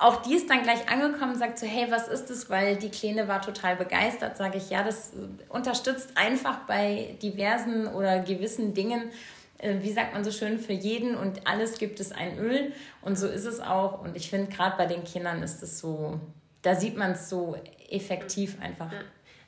auch 0.00 0.22
die 0.22 0.34
ist 0.34 0.48
dann 0.48 0.62
gleich 0.62 0.88
angekommen 0.88 1.32
und 1.32 1.38
sagt 1.38 1.58
so, 1.58 1.66
hey, 1.66 1.90
was 1.90 2.08
ist 2.08 2.30
das? 2.30 2.48
Weil 2.48 2.76
die 2.76 2.90
Kleine 2.90 3.26
war 3.26 3.42
total 3.42 3.76
begeistert. 3.76 4.36
Sage 4.36 4.58
ich, 4.58 4.70
ja, 4.70 4.82
das 4.84 5.12
unterstützt 5.48 6.16
einfach 6.16 6.60
bei 6.66 7.16
diversen 7.22 7.88
oder 7.88 8.20
gewissen 8.20 8.74
Dingen, 8.74 9.10
äh, 9.58 9.76
wie 9.80 9.92
sagt 9.92 10.14
man 10.14 10.22
so 10.22 10.30
schön, 10.30 10.58
für 10.58 10.72
jeden 10.72 11.16
und 11.16 11.46
alles 11.46 11.78
gibt 11.78 11.98
es 11.98 12.12
ein 12.12 12.38
Öl. 12.38 12.72
Und 13.02 13.18
so 13.18 13.26
ist 13.26 13.44
es 13.44 13.60
auch. 13.60 14.02
Und 14.02 14.16
ich 14.16 14.30
finde, 14.30 14.50
gerade 14.50 14.76
bei 14.76 14.86
den 14.86 15.04
Kindern 15.04 15.42
ist 15.42 15.62
es 15.62 15.80
so, 15.80 16.20
da 16.62 16.74
sieht 16.74 16.96
man 16.96 17.12
es 17.12 17.28
so 17.28 17.56
effektiv 17.90 18.60
einfach. 18.60 18.92
Ja, 18.92 19.00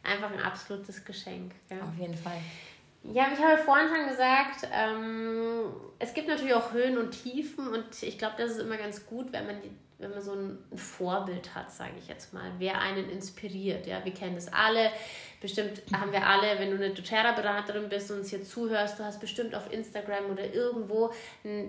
einfach 0.03 0.33
ein 0.33 0.43
absolutes 0.43 1.05
Geschenk. 1.05 1.53
Ja. 1.71 1.77
Auf 1.77 1.97
jeden 1.99 2.17
Fall. 2.17 2.39
Ja, 3.03 3.29
ich 3.33 3.43
habe 3.43 3.57
vorhin 3.63 3.89
schon 3.89 4.09
gesagt, 4.09 4.69
ähm, 4.73 5.73
es 5.99 6.13
gibt 6.13 6.29
natürlich 6.29 6.55
auch 6.55 6.73
Höhen 6.73 6.99
und 6.99 7.13
Tiefen 7.13 7.69
und 7.69 8.03
ich 8.03 8.19
glaube, 8.19 8.35
das 8.37 8.53
ist 8.53 8.59
immer 8.59 8.77
ganz 8.77 9.07
gut, 9.07 9.33
wenn 9.33 9.47
man 9.47 9.57
die 9.63 9.71
wenn 10.01 10.11
man 10.11 10.23
so 10.23 10.33
ein 10.33 10.59
Vorbild 10.75 11.55
hat, 11.55 11.71
sage 11.71 11.93
ich 11.99 12.09
jetzt 12.09 12.33
mal, 12.33 12.51
wer 12.59 12.81
einen 12.81 13.09
inspiriert. 13.11 13.87
Ja, 13.87 14.05
wir 14.05 14.13
kennen 14.13 14.35
das 14.35 14.53
alle. 14.53 14.91
Bestimmt 15.41 15.83
haben 15.95 16.13
wir 16.13 16.27
alle, 16.27 16.59
wenn 16.59 16.71
du 16.71 16.77
eine 16.77 16.91
doTERRA-Beraterin 16.91 17.89
bist 17.89 18.11
und 18.11 18.19
uns 18.19 18.31
hier 18.31 18.43
zuhörst, 18.43 18.99
du 18.99 19.05
hast 19.05 19.21
bestimmt 19.21 19.55
auf 19.55 19.73
Instagram 19.73 20.27
oder 20.31 20.53
irgendwo 20.53 21.13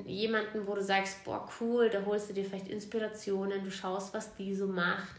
jemanden, 0.05 0.65
wo 0.65 0.75
du 0.75 0.81
sagst, 0.81 1.23
boah, 1.23 1.47
cool, 1.59 1.89
da 1.89 2.03
holst 2.05 2.29
du 2.29 2.33
dir 2.33 2.45
vielleicht 2.45 2.67
Inspirationen, 2.67 3.63
du 3.63 3.71
schaust, 3.71 4.13
was 4.13 4.35
die 4.35 4.53
so 4.55 4.67
macht, 4.67 5.15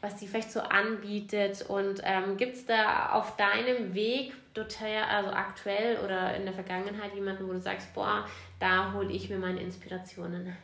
was 0.00 0.16
die 0.16 0.26
vielleicht 0.26 0.52
so 0.52 0.60
anbietet. 0.60 1.64
Und 1.68 2.00
ähm, 2.04 2.36
gibt 2.36 2.56
es 2.56 2.66
da 2.66 3.10
auf 3.10 3.36
deinem 3.36 3.94
Weg 3.94 4.32
doTERRA, 4.54 5.06
also 5.06 5.30
aktuell 5.30 5.98
oder 6.04 6.34
in 6.34 6.44
der 6.44 6.54
Vergangenheit, 6.54 7.14
jemanden, 7.14 7.46
wo 7.46 7.52
du 7.52 7.60
sagst, 7.60 7.92
boah, 7.94 8.26
da 8.58 8.92
hole 8.92 9.12
ich 9.12 9.28
mir 9.28 9.38
meine 9.38 9.60
Inspirationen? 9.60 10.54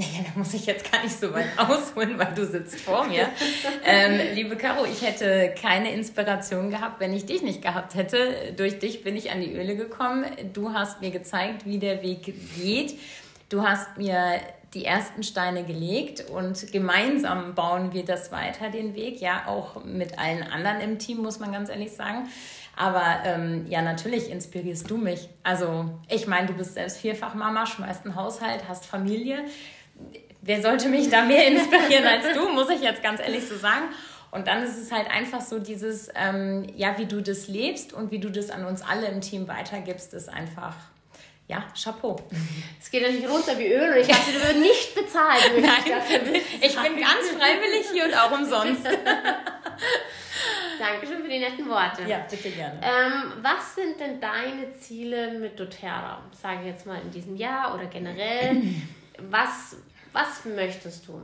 Ja, 0.00 0.22
da 0.24 0.38
muss 0.38 0.54
ich 0.54 0.64
jetzt 0.64 0.90
gar 0.90 1.02
nicht 1.02 1.18
so 1.18 1.30
weit 1.34 1.48
ausholen, 1.58 2.18
weil 2.18 2.32
du 2.34 2.46
sitzt 2.46 2.80
vor 2.80 3.04
mir. 3.06 3.28
ähm, 3.84 4.18
liebe 4.34 4.56
Caro, 4.56 4.86
ich 4.86 5.02
hätte 5.02 5.54
keine 5.60 5.92
Inspiration 5.92 6.70
gehabt, 6.70 7.00
wenn 7.00 7.12
ich 7.12 7.26
dich 7.26 7.42
nicht 7.42 7.60
gehabt 7.60 7.94
hätte. 7.94 8.54
Durch 8.56 8.78
dich 8.78 9.04
bin 9.04 9.14
ich 9.14 9.30
an 9.30 9.42
die 9.42 9.52
Öle 9.52 9.76
gekommen. 9.76 10.24
Du 10.54 10.72
hast 10.72 11.02
mir 11.02 11.10
gezeigt, 11.10 11.66
wie 11.66 11.78
der 11.78 12.02
Weg 12.02 12.32
geht. 12.56 12.98
Du 13.50 13.62
hast 13.62 13.98
mir 13.98 14.40
die 14.72 14.86
ersten 14.86 15.22
Steine 15.22 15.64
gelegt 15.64 16.30
und 16.30 16.72
gemeinsam 16.72 17.54
bauen 17.54 17.92
wir 17.92 18.04
das 18.04 18.32
weiter, 18.32 18.70
den 18.70 18.94
Weg. 18.94 19.20
Ja, 19.20 19.42
auch 19.48 19.84
mit 19.84 20.18
allen 20.18 20.44
anderen 20.44 20.80
im 20.80 20.98
Team, 20.98 21.18
muss 21.18 21.40
man 21.40 21.52
ganz 21.52 21.68
ehrlich 21.68 21.92
sagen. 21.92 22.26
Aber 22.74 23.18
ähm, 23.26 23.66
ja, 23.68 23.82
natürlich 23.82 24.30
inspirierst 24.30 24.90
du 24.90 24.96
mich. 24.96 25.28
Also, 25.42 25.90
ich 26.08 26.26
meine, 26.26 26.46
du 26.46 26.54
bist 26.54 26.72
selbst 26.72 26.98
Vierfachmama, 26.98 27.66
schmeißt 27.66 28.06
einen 28.06 28.14
Haushalt, 28.14 28.62
hast 28.66 28.86
Familie 28.86 29.44
wer 30.42 30.62
sollte 30.62 30.88
mich 30.88 31.10
da 31.10 31.22
mehr 31.22 31.46
inspirieren 31.48 32.06
als 32.06 32.34
du, 32.34 32.48
muss 32.48 32.70
ich 32.70 32.80
jetzt 32.80 33.02
ganz 33.02 33.20
ehrlich 33.20 33.46
so 33.46 33.56
sagen. 33.56 33.84
Und 34.30 34.46
dann 34.46 34.62
ist 34.62 34.78
es 34.78 34.92
halt 34.92 35.10
einfach 35.10 35.40
so 35.40 35.58
dieses, 35.58 36.08
ähm, 36.14 36.66
ja, 36.76 36.96
wie 36.98 37.06
du 37.06 37.20
das 37.20 37.48
lebst 37.48 37.92
und 37.92 38.12
wie 38.12 38.20
du 38.20 38.30
das 38.30 38.50
an 38.50 38.64
uns 38.64 38.80
alle 38.82 39.08
im 39.08 39.20
Team 39.20 39.48
weitergibst, 39.48 40.14
ist 40.14 40.28
einfach, 40.28 40.76
ja, 41.48 41.64
Chapeau. 41.74 42.16
Es 42.80 42.92
geht 42.92 43.02
natürlich 43.02 43.28
runter 43.28 43.58
wie 43.58 43.72
Öl 43.72 43.90
und 43.90 43.96
ich 43.96 44.06
dachte, 44.06 44.30
du 44.30 44.38
würdest 44.38 44.60
nicht 44.60 44.94
bezahlt. 44.94 45.50
Nein, 45.60 46.42
ich 46.60 46.76
bin 46.76 47.00
ganz 47.00 47.28
freiwillig 47.36 47.90
hier 47.92 48.04
und 48.04 48.14
auch 48.14 48.30
umsonst. 48.30 48.86
Dankeschön 50.78 51.22
für 51.22 51.28
die 51.28 51.40
netten 51.40 51.68
Worte. 51.68 52.04
Ja, 52.06 52.24
bitte 52.30 52.50
gerne. 52.50 52.80
Ähm, 52.82 53.32
was 53.42 53.74
sind 53.74 53.98
denn 53.98 54.20
deine 54.20 54.72
Ziele 54.78 55.32
mit 55.38 55.58
doTERRA? 55.58 56.22
Sage 56.40 56.60
ich 56.60 56.66
jetzt 56.68 56.86
mal 56.86 57.00
in 57.02 57.10
diesem 57.10 57.34
Jahr 57.34 57.74
oder 57.74 57.86
generell. 57.86 58.62
Was 59.28 59.76
was 60.12 60.44
möchtest 60.44 61.08
du? 61.08 61.20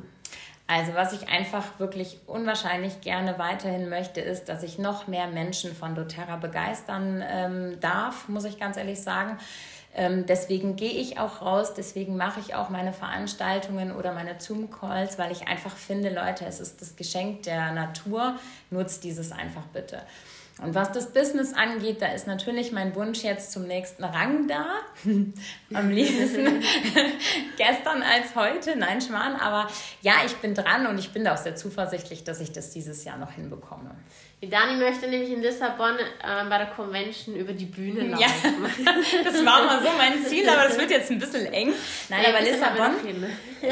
Also 0.68 0.94
was 0.94 1.12
ich 1.12 1.28
einfach 1.28 1.78
wirklich 1.78 2.18
unwahrscheinlich 2.26 3.00
gerne 3.00 3.38
weiterhin 3.38 3.88
möchte, 3.88 4.20
ist, 4.20 4.48
dass 4.48 4.64
ich 4.64 4.78
noch 4.78 5.06
mehr 5.06 5.28
Menschen 5.28 5.74
von 5.76 5.94
doTERRA 5.94 6.36
begeistern 6.36 7.22
ähm, 7.24 7.80
darf, 7.80 8.28
muss 8.28 8.44
ich 8.44 8.58
ganz 8.58 8.76
ehrlich 8.76 9.00
sagen. 9.00 9.38
Ähm, 9.94 10.26
deswegen 10.26 10.76
gehe 10.76 10.90
ich 10.90 11.18
auch 11.18 11.40
raus, 11.40 11.72
deswegen 11.74 12.16
mache 12.16 12.40
ich 12.40 12.54
auch 12.54 12.68
meine 12.68 12.92
Veranstaltungen 12.92 13.94
oder 13.94 14.12
meine 14.12 14.38
Zoom-Calls, 14.38 15.18
weil 15.18 15.30
ich 15.30 15.46
einfach 15.46 15.74
finde, 15.74 16.10
Leute, 16.10 16.44
es 16.44 16.60
ist 16.60 16.82
das 16.82 16.96
Geschenk 16.96 17.44
der 17.44 17.72
Natur, 17.72 18.34
nutzt 18.70 19.04
dieses 19.04 19.32
einfach 19.32 19.64
bitte. 19.72 20.02
Und 20.62 20.74
was 20.74 20.90
das 20.90 21.12
Business 21.12 21.52
angeht, 21.52 22.00
da 22.00 22.06
ist 22.06 22.26
natürlich 22.26 22.72
mein 22.72 22.94
Wunsch 22.94 23.22
jetzt 23.22 23.52
zum 23.52 23.66
nächsten 23.66 24.02
Rang 24.02 24.48
da. 24.48 24.66
Am 25.74 25.90
liebsten 25.90 26.46
gestern 27.58 28.02
als 28.02 28.34
heute. 28.34 28.74
Nein, 28.74 29.02
Schmarrn. 29.02 29.36
Aber 29.36 29.68
ja, 30.00 30.14
ich 30.24 30.34
bin 30.36 30.54
dran 30.54 30.86
und 30.86 30.98
ich 30.98 31.12
bin 31.12 31.24
da 31.24 31.34
auch 31.34 31.38
sehr 31.38 31.56
zuversichtlich, 31.56 32.24
dass 32.24 32.40
ich 32.40 32.52
das 32.52 32.70
dieses 32.70 33.04
Jahr 33.04 33.18
noch 33.18 33.32
hinbekomme. 33.32 33.90
Die 34.40 34.48
Dani 34.48 34.76
möchte 34.76 35.08
nämlich 35.08 35.30
in 35.30 35.42
Lissabon 35.42 35.98
äh, 35.98 36.48
bei 36.48 36.58
der 36.58 36.68
Convention 36.68 37.36
über 37.36 37.52
die 37.52 37.66
Bühne 37.66 38.08
laufen. 38.08 38.20
Ja, 38.22 38.92
das 39.24 39.44
war 39.44 39.62
mal 39.62 39.82
so 39.82 39.90
mein 39.98 40.24
Ziel, 40.24 40.48
aber 40.48 40.68
das 40.68 40.78
wird 40.78 40.90
jetzt 40.90 41.10
ein 41.10 41.18
bisschen 41.18 41.52
eng. 41.52 41.72
Nein, 42.08 42.22
ja, 42.22 42.28
aber 42.30 42.40
Lissabon, 42.40 42.92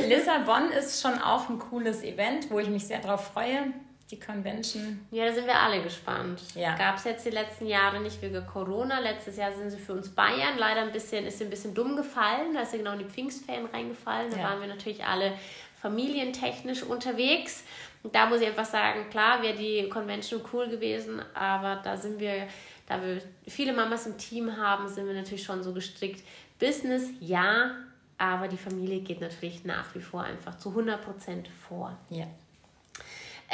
Lissabon 0.09 0.71
ist 0.71 1.01
schon 1.01 1.19
auch 1.19 1.49
ein 1.49 1.59
cooles 1.59 2.03
Event, 2.03 2.51
wo 2.51 2.59
ich 2.59 2.69
mich 2.69 2.87
sehr 2.87 2.99
drauf 2.99 3.31
freue 3.33 3.73
die 4.15 4.21
Convention. 4.21 5.07
Ja, 5.11 5.27
da 5.27 5.33
sind 5.33 5.47
wir 5.47 5.59
alle 5.59 5.83
gespannt. 5.83 6.41
Ja. 6.55 6.77
Gab 6.77 6.97
es 6.97 7.05
jetzt 7.05 7.27
die 7.27 7.31
letzten 7.31 7.67
Jahre 7.67 8.01
nicht 8.01 8.21
wegen 8.23 8.47
Corona. 8.47 9.01
Letztes 9.01 9.37
Jahr 9.37 9.53
sind 9.53 9.71
sie 9.71 9.79
für 9.79 9.93
uns 9.93 10.09
Bayern 10.09 10.59
leider 10.59 10.83
ein 10.83 10.93
bisschen, 10.93 11.27
ist 11.27 11.41
ein 11.43 11.51
bisschen 11.51 11.75
dumm 11.75 11.97
gefallen. 11.97 12.55
Da 12.55 12.63
ist 12.63 12.73
ja 12.73 12.79
genau 12.79 12.93
in 12.93 13.01
die 13.01 13.05
Pfingstferien 13.05 13.67
reingefallen. 13.67 14.31
Da 14.31 14.39
ja. 14.39 14.45
waren 14.45 14.61
wir 14.61 14.69
natürlich 14.69 15.05
alle 15.05 15.33
familientechnisch 15.81 16.83
unterwegs. 16.83 17.65
Und 18.03 18.15
da 18.15 18.27
muss 18.27 18.41
ich 18.41 18.47
einfach 18.47 18.65
sagen, 18.65 19.09
klar 19.11 19.43
wäre 19.43 19.57
die 19.57 19.89
Convention 19.89 20.43
cool 20.53 20.69
gewesen, 20.69 21.23
aber 21.35 21.81
da 21.83 21.97
sind 21.97 22.21
wir, 22.21 22.47
da 22.87 23.03
wir 23.03 23.23
viele 23.47 23.73
Mamas 23.73 24.07
im 24.07 24.19
Team 24.19 24.57
haben, 24.57 24.87
sind 24.89 25.07
wir 25.07 25.15
natürlich 25.15 25.43
schon 25.43 25.63
so 25.63 25.73
gestrickt. 25.73 26.23
Business, 26.59 27.09
ja, 27.21 27.73
aber 28.19 28.49
die 28.49 28.59
Familie 28.59 29.01
geht 29.01 29.21
natürlich 29.21 29.65
nach 29.65 29.95
wie 29.95 30.01
vor 30.01 30.23
einfach 30.23 30.57
zu 30.59 30.71
100% 30.71 31.47
vor. 31.67 31.97
Ja. 32.11 32.27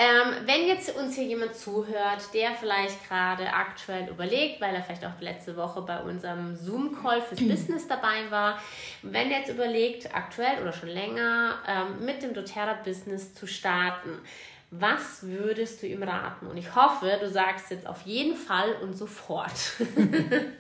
Ähm, 0.00 0.46
wenn 0.46 0.66
jetzt 0.66 0.96
uns 0.96 1.14
hier 1.14 1.24
jemand 1.24 1.54
zuhört, 1.54 2.32
der 2.32 2.52
vielleicht 2.52 3.06
gerade 3.06 3.52
aktuell 3.52 4.08
überlegt, 4.08 4.58
weil 4.58 4.74
er 4.74 4.82
vielleicht 4.82 5.04
auch 5.04 5.20
letzte 5.20 5.58
Woche 5.58 5.82
bei 5.82 6.00
unserem 6.00 6.56
Zoom-Call 6.56 7.20
fürs 7.20 7.40
Business 7.46 7.86
dabei 7.86 8.30
war, 8.30 8.58
wenn 9.02 9.30
er 9.30 9.40
jetzt 9.40 9.50
überlegt, 9.50 10.14
aktuell 10.14 10.62
oder 10.62 10.72
schon 10.72 10.88
länger 10.88 11.58
ähm, 11.68 12.06
mit 12.06 12.22
dem 12.22 12.32
doTERRA-Business 12.32 13.34
zu 13.34 13.46
starten, 13.46 14.22
was 14.70 15.24
würdest 15.24 15.82
du 15.82 15.86
ihm 15.86 16.02
raten? 16.02 16.46
Und 16.46 16.56
ich 16.56 16.74
hoffe, 16.74 17.18
du 17.20 17.28
sagst 17.28 17.70
jetzt 17.70 17.86
auf 17.86 18.00
jeden 18.02 18.36
Fall 18.36 18.76
und 18.80 18.96
sofort. 18.96 19.52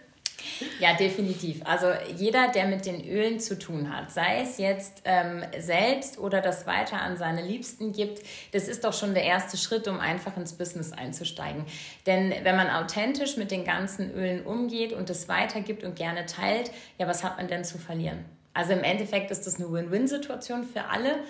Ja, 0.78 0.94
definitiv. 0.94 1.60
Also 1.64 1.88
jeder, 2.16 2.48
der 2.48 2.66
mit 2.66 2.86
den 2.86 3.06
Ölen 3.06 3.40
zu 3.40 3.58
tun 3.58 3.94
hat, 3.94 4.10
sei 4.10 4.40
es 4.42 4.58
jetzt 4.58 5.02
ähm, 5.04 5.42
selbst 5.58 6.18
oder 6.18 6.40
das 6.40 6.66
weiter 6.66 7.00
an 7.00 7.16
seine 7.16 7.42
Liebsten 7.42 7.92
gibt, 7.92 8.22
das 8.52 8.68
ist 8.68 8.84
doch 8.84 8.92
schon 8.92 9.14
der 9.14 9.24
erste 9.24 9.56
Schritt, 9.56 9.88
um 9.88 10.00
einfach 10.00 10.36
ins 10.36 10.52
Business 10.54 10.92
einzusteigen. 10.92 11.64
Denn 12.06 12.32
wenn 12.42 12.56
man 12.56 12.70
authentisch 12.70 13.36
mit 13.36 13.50
den 13.50 13.64
ganzen 13.64 14.12
Ölen 14.12 14.44
umgeht 14.44 14.92
und 14.92 15.10
es 15.10 15.28
weitergibt 15.28 15.84
und 15.84 15.96
gerne 15.96 16.26
teilt, 16.26 16.70
ja, 16.98 17.06
was 17.06 17.24
hat 17.24 17.36
man 17.36 17.48
denn 17.48 17.64
zu 17.64 17.78
verlieren? 17.78 18.24
Also 18.52 18.72
im 18.72 18.82
Endeffekt 18.82 19.30
ist 19.30 19.46
das 19.46 19.56
eine 19.56 19.72
Win-Win-Situation 19.72 20.64
für 20.64 20.84
alle. 20.86 21.20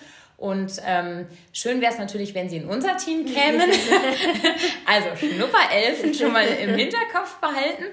Und 0.40 0.81
ähm, 0.87 1.27
schön 1.53 1.83
wäre 1.83 1.92
es 1.92 1.99
natürlich, 1.99 2.35
wenn 2.35 2.49
sie 2.49 2.57
in 2.57 2.64
unser 2.64 2.96
Team 2.96 3.27
kämen. 3.27 3.70
also 4.87 5.09
Schnupperelfen 5.14 6.14
schon 6.14 6.33
mal 6.33 6.46
im 6.46 6.77
Hinterkopf 6.77 7.37
behalten. 7.40 7.85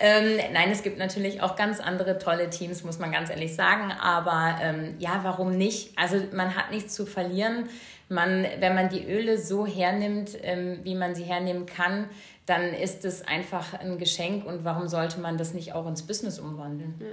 Ähm, 0.00 0.38
nein, 0.52 0.70
es 0.70 0.84
gibt 0.84 0.96
natürlich 0.98 1.42
auch 1.42 1.56
ganz 1.56 1.80
andere 1.80 2.18
tolle 2.18 2.50
Teams, 2.50 2.84
muss 2.84 3.00
man 3.00 3.10
ganz 3.10 3.30
ehrlich 3.30 3.54
sagen. 3.56 3.90
Aber 4.00 4.56
ähm, 4.62 4.94
ja, 4.98 5.20
warum 5.24 5.56
nicht? 5.56 5.98
Also 5.98 6.22
man 6.32 6.54
hat 6.54 6.70
nichts 6.70 6.94
zu 6.94 7.04
verlieren. 7.04 7.68
Man, 8.08 8.46
wenn 8.60 8.74
man 8.74 8.88
die 8.88 9.04
Öle 9.06 9.38
so 9.38 9.66
hernimmt, 9.66 10.38
ähm, 10.42 10.78
wie 10.84 10.94
man 10.94 11.16
sie 11.16 11.24
hernehmen 11.24 11.66
kann, 11.66 12.08
dann 12.46 12.72
ist 12.72 13.04
es 13.04 13.26
einfach 13.26 13.74
ein 13.74 13.98
Geschenk. 13.98 14.46
Und 14.46 14.64
warum 14.64 14.86
sollte 14.86 15.20
man 15.20 15.36
das 15.36 15.52
nicht 15.52 15.74
auch 15.74 15.86
ins 15.88 16.02
Business 16.02 16.38
umwandeln? 16.38 16.94
Ja, 17.00 17.06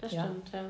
das 0.00 0.10
stimmt, 0.10 0.50
ja. 0.52 0.64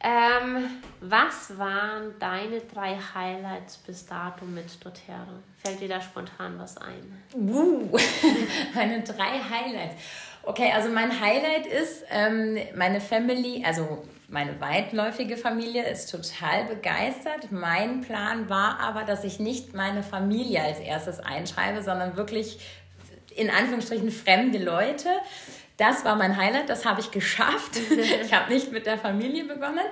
Ähm, 0.00 0.82
was 1.00 1.56
waren 1.58 2.14
deine 2.18 2.60
drei 2.60 2.98
Highlights 3.14 3.78
bis 3.78 4.06
dato 4.06 4.44
mit 4.44 4.84
doTERRA? 4.84 5.42
Fällt 5.64 5.80
dir 5.80 5.88
da 5.88 6.00
spontan 6.00 6.58
was 6.58 6.76
ein? 6.76 7.22
Uh, 7.34 7.88
meine 8.74 9.02
drei 9.02 9.40
Highlights. 9.40 9.94
Okay, 10.42 10.70
also 10.72 10.90
mein 10.90 11.18
Highlight 11.20 11.66
ist, 11.66 12.04
ähm, 12.10 12.58
meine 12.76 13.00
Family, 13.00 13.64
also 13.66 14.04
meine 14.28 14.60
weitläufige 14.60 15.36
Familie 15.36 15.88
ist 15.88 16.10
total 16.10 16.66
begeistert. 16.66 17.50
Mein 17.50 18.02
Plan 18.02 18.48
war 18.48 18.78
aber, 18.80 19.04
dass 19.04 19.24
ich 19.24 19.40
nicht 19.40 19.74
meine 19.74 20.02
Familie 20.02 20.62
als 20.62 20.78
erstes 20.78 21.20
einschreibe, 21.20 21.82
sondern 21.82 22.16
wirklich 22.16 22.60
in 23.34 23.50
Anführungsstrichen 23.50 24.10
fremde 24.10 24.58
Leute. 24.58 25.08
Das 25.76 26.04
war 26.04 26.16
mein 26.16 26.36
Highlight, 26.36 26.68
das 26.68 26.84
habe 26.84 27.00
ich 27.00 27.10
geschafft. 27.10 27.76
ich 28.22 28.32
habe 28.32 28.52
nicht 28.52 28.72
mit 28.72 28.86
der 28.86 28.98
Familie 28.98 29.44
begonnen. 29.44 29.84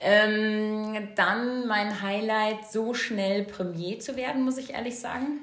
Ähm, 0.00 1.08
dann 1.14 1.66
mein 1.66 2.02
Highlight, 2.02 2.70
so 2.70 2.94
schnell 2.94 3.44
Premier 3.44 3.98
zu 3.98 4.16
werden, 4.16 4.42
muss 4.42 4.56
ich 4.56 4.72
ehrlich 4.72 4.98
sagen. 4.98 5.40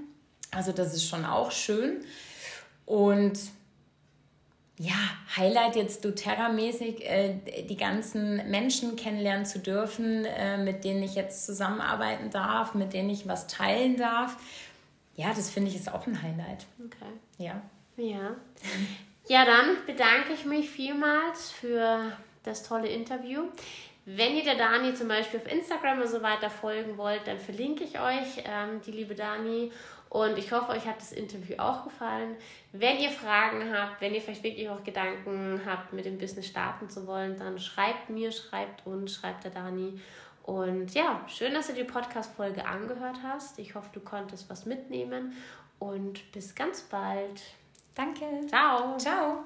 Also 0.51 0.71
das 0.71 0.93
ist 0.93 1.07
schon 1.07 1.25
auch 1.25 1.51
schön. 1.51 2.03
Und 2.85 3.39
ja, 4.79 4.95
Highlight 5.35 5.75
jetzt 5.75 6.05
doTERRA-mäßig, 6.05 7.01
äh, 7.01 7.63
die 7.63 7.77
ganzen 7.77 8.49
Menschen 8.49 8.95
kennenlernen 8.95 9.45
zu 9.45 9.59
dürfen, 9.59 10.25
äh, 10.25 10.57
mit 10.57 10.83
denen 10.83 11.01
ich 11.01 11.15
jetzt 11.15 11.45
zusammenarbeiten 11.45 12.29
darf, 12.29 12.75
mit 12.75 12.93
denen 12.93 13.09
ich 13.09 13.27
was 13.27 13.47
teilen 13.47 13.97
darf. 13.97 14.37
Ja, 15.15 15.33
das 15.33 15.49
finde 15.49 15.71
ich 15.71 15.75
ist 15.75 15.91
auch 15.91 16.05
ein 16.05 16.21
Highlight. 16.21 16.65
Okay. 16.85 17.11
Ja. 17.39 17.61
Ja. 17.97 18.35
Ja, 19.29 19.43
dann 19.43 19.85
bedanke 19.85 20.33
ich 20.33 20.45
mich 20.45 20.69
vielmals 20.69 21.51
für 21.51 22.13
das 22.43 22.63
tolle 22.63 22.87
Interview. 22.87 23.43
Wenn 24.05 24.37
ihr 24.37 24.43
der 24.43 24.55
Dani 24.55 24.93
zum 24.93 25.09
Beispiel 25.09 25.41
auf 25.41 25.51
Instagram 25.51 25.99
und 25.99 26.07
so 26.07 26.21
weiter 26.21 26.49
folgen 26.49 26.97
wollt, 26.97 27.27
dann 27.27 27.37
verlinke 27.37 27.83
ich 27.83 27.99
euch 27.99 28.43
ähm, 28.45 28.79
die 28.85 28.91
liebe 28.91 29.15
Dani. 29.15 29.69
Und 30.09 30.37
ich 30.37 30.53
hoffe, 30.53 30.71
euch 30.71 30.87
hat 30.87 31.01
das 31.01 31.11
Interview 31.11 31.57
auch 31.57 31.83
gefallen. 31.83 32.37
Wenn 32.71 32.99
ihr 32.99 33.09
Fragen 33.09 33.69
habt, 33.73 33.99
wenn 33.99 34.15
ihr 34.15 34.21
vielleicht 34.21 34.43
wirklich 34.43 34.69
auch 34.69 34.81
Gedanken 34.85 35.61
habt, 35.65 35.91
mit 35.91 36.05
dem 36.05 36.17
Business 36.17 36.47
starten 36.47 36.89
zu 36.89 37.05
wollen, 37.05 37.37
dann 37.37 37.59
schreibt 37.59 38.09
mir, 38.09 38.31
schreibt 38.31 38.87
uns, 38.87 39.13
schreibt 39.13 39.43
der 39.43 39.51
Dani. 39.51 39.99
Und 40.43 40.93
ja, 40.93 41.25
schön, 41.27 41.53
dass 41.53 41.67
du 41.67 41.73
die 41.73 41.83
Podcast-Folge 41.83 42.65
angehört 42.65 43.17
hast. 43.23 43.59
Ich 43.59 43.75
hoffe, 43.75 43.89
du 43.91 43.99
konntest 43.99 44.49
was 44.49 44.65
mitnehmen 44.65 45.35
und 45.79 46.31
bis 46.31 46.55
ganz 46.55 46.83
bald. 46.83 47.41
Danke. 47.97 48.45
Ciao. 48.47 48.95
Ciao. 48.99 49.43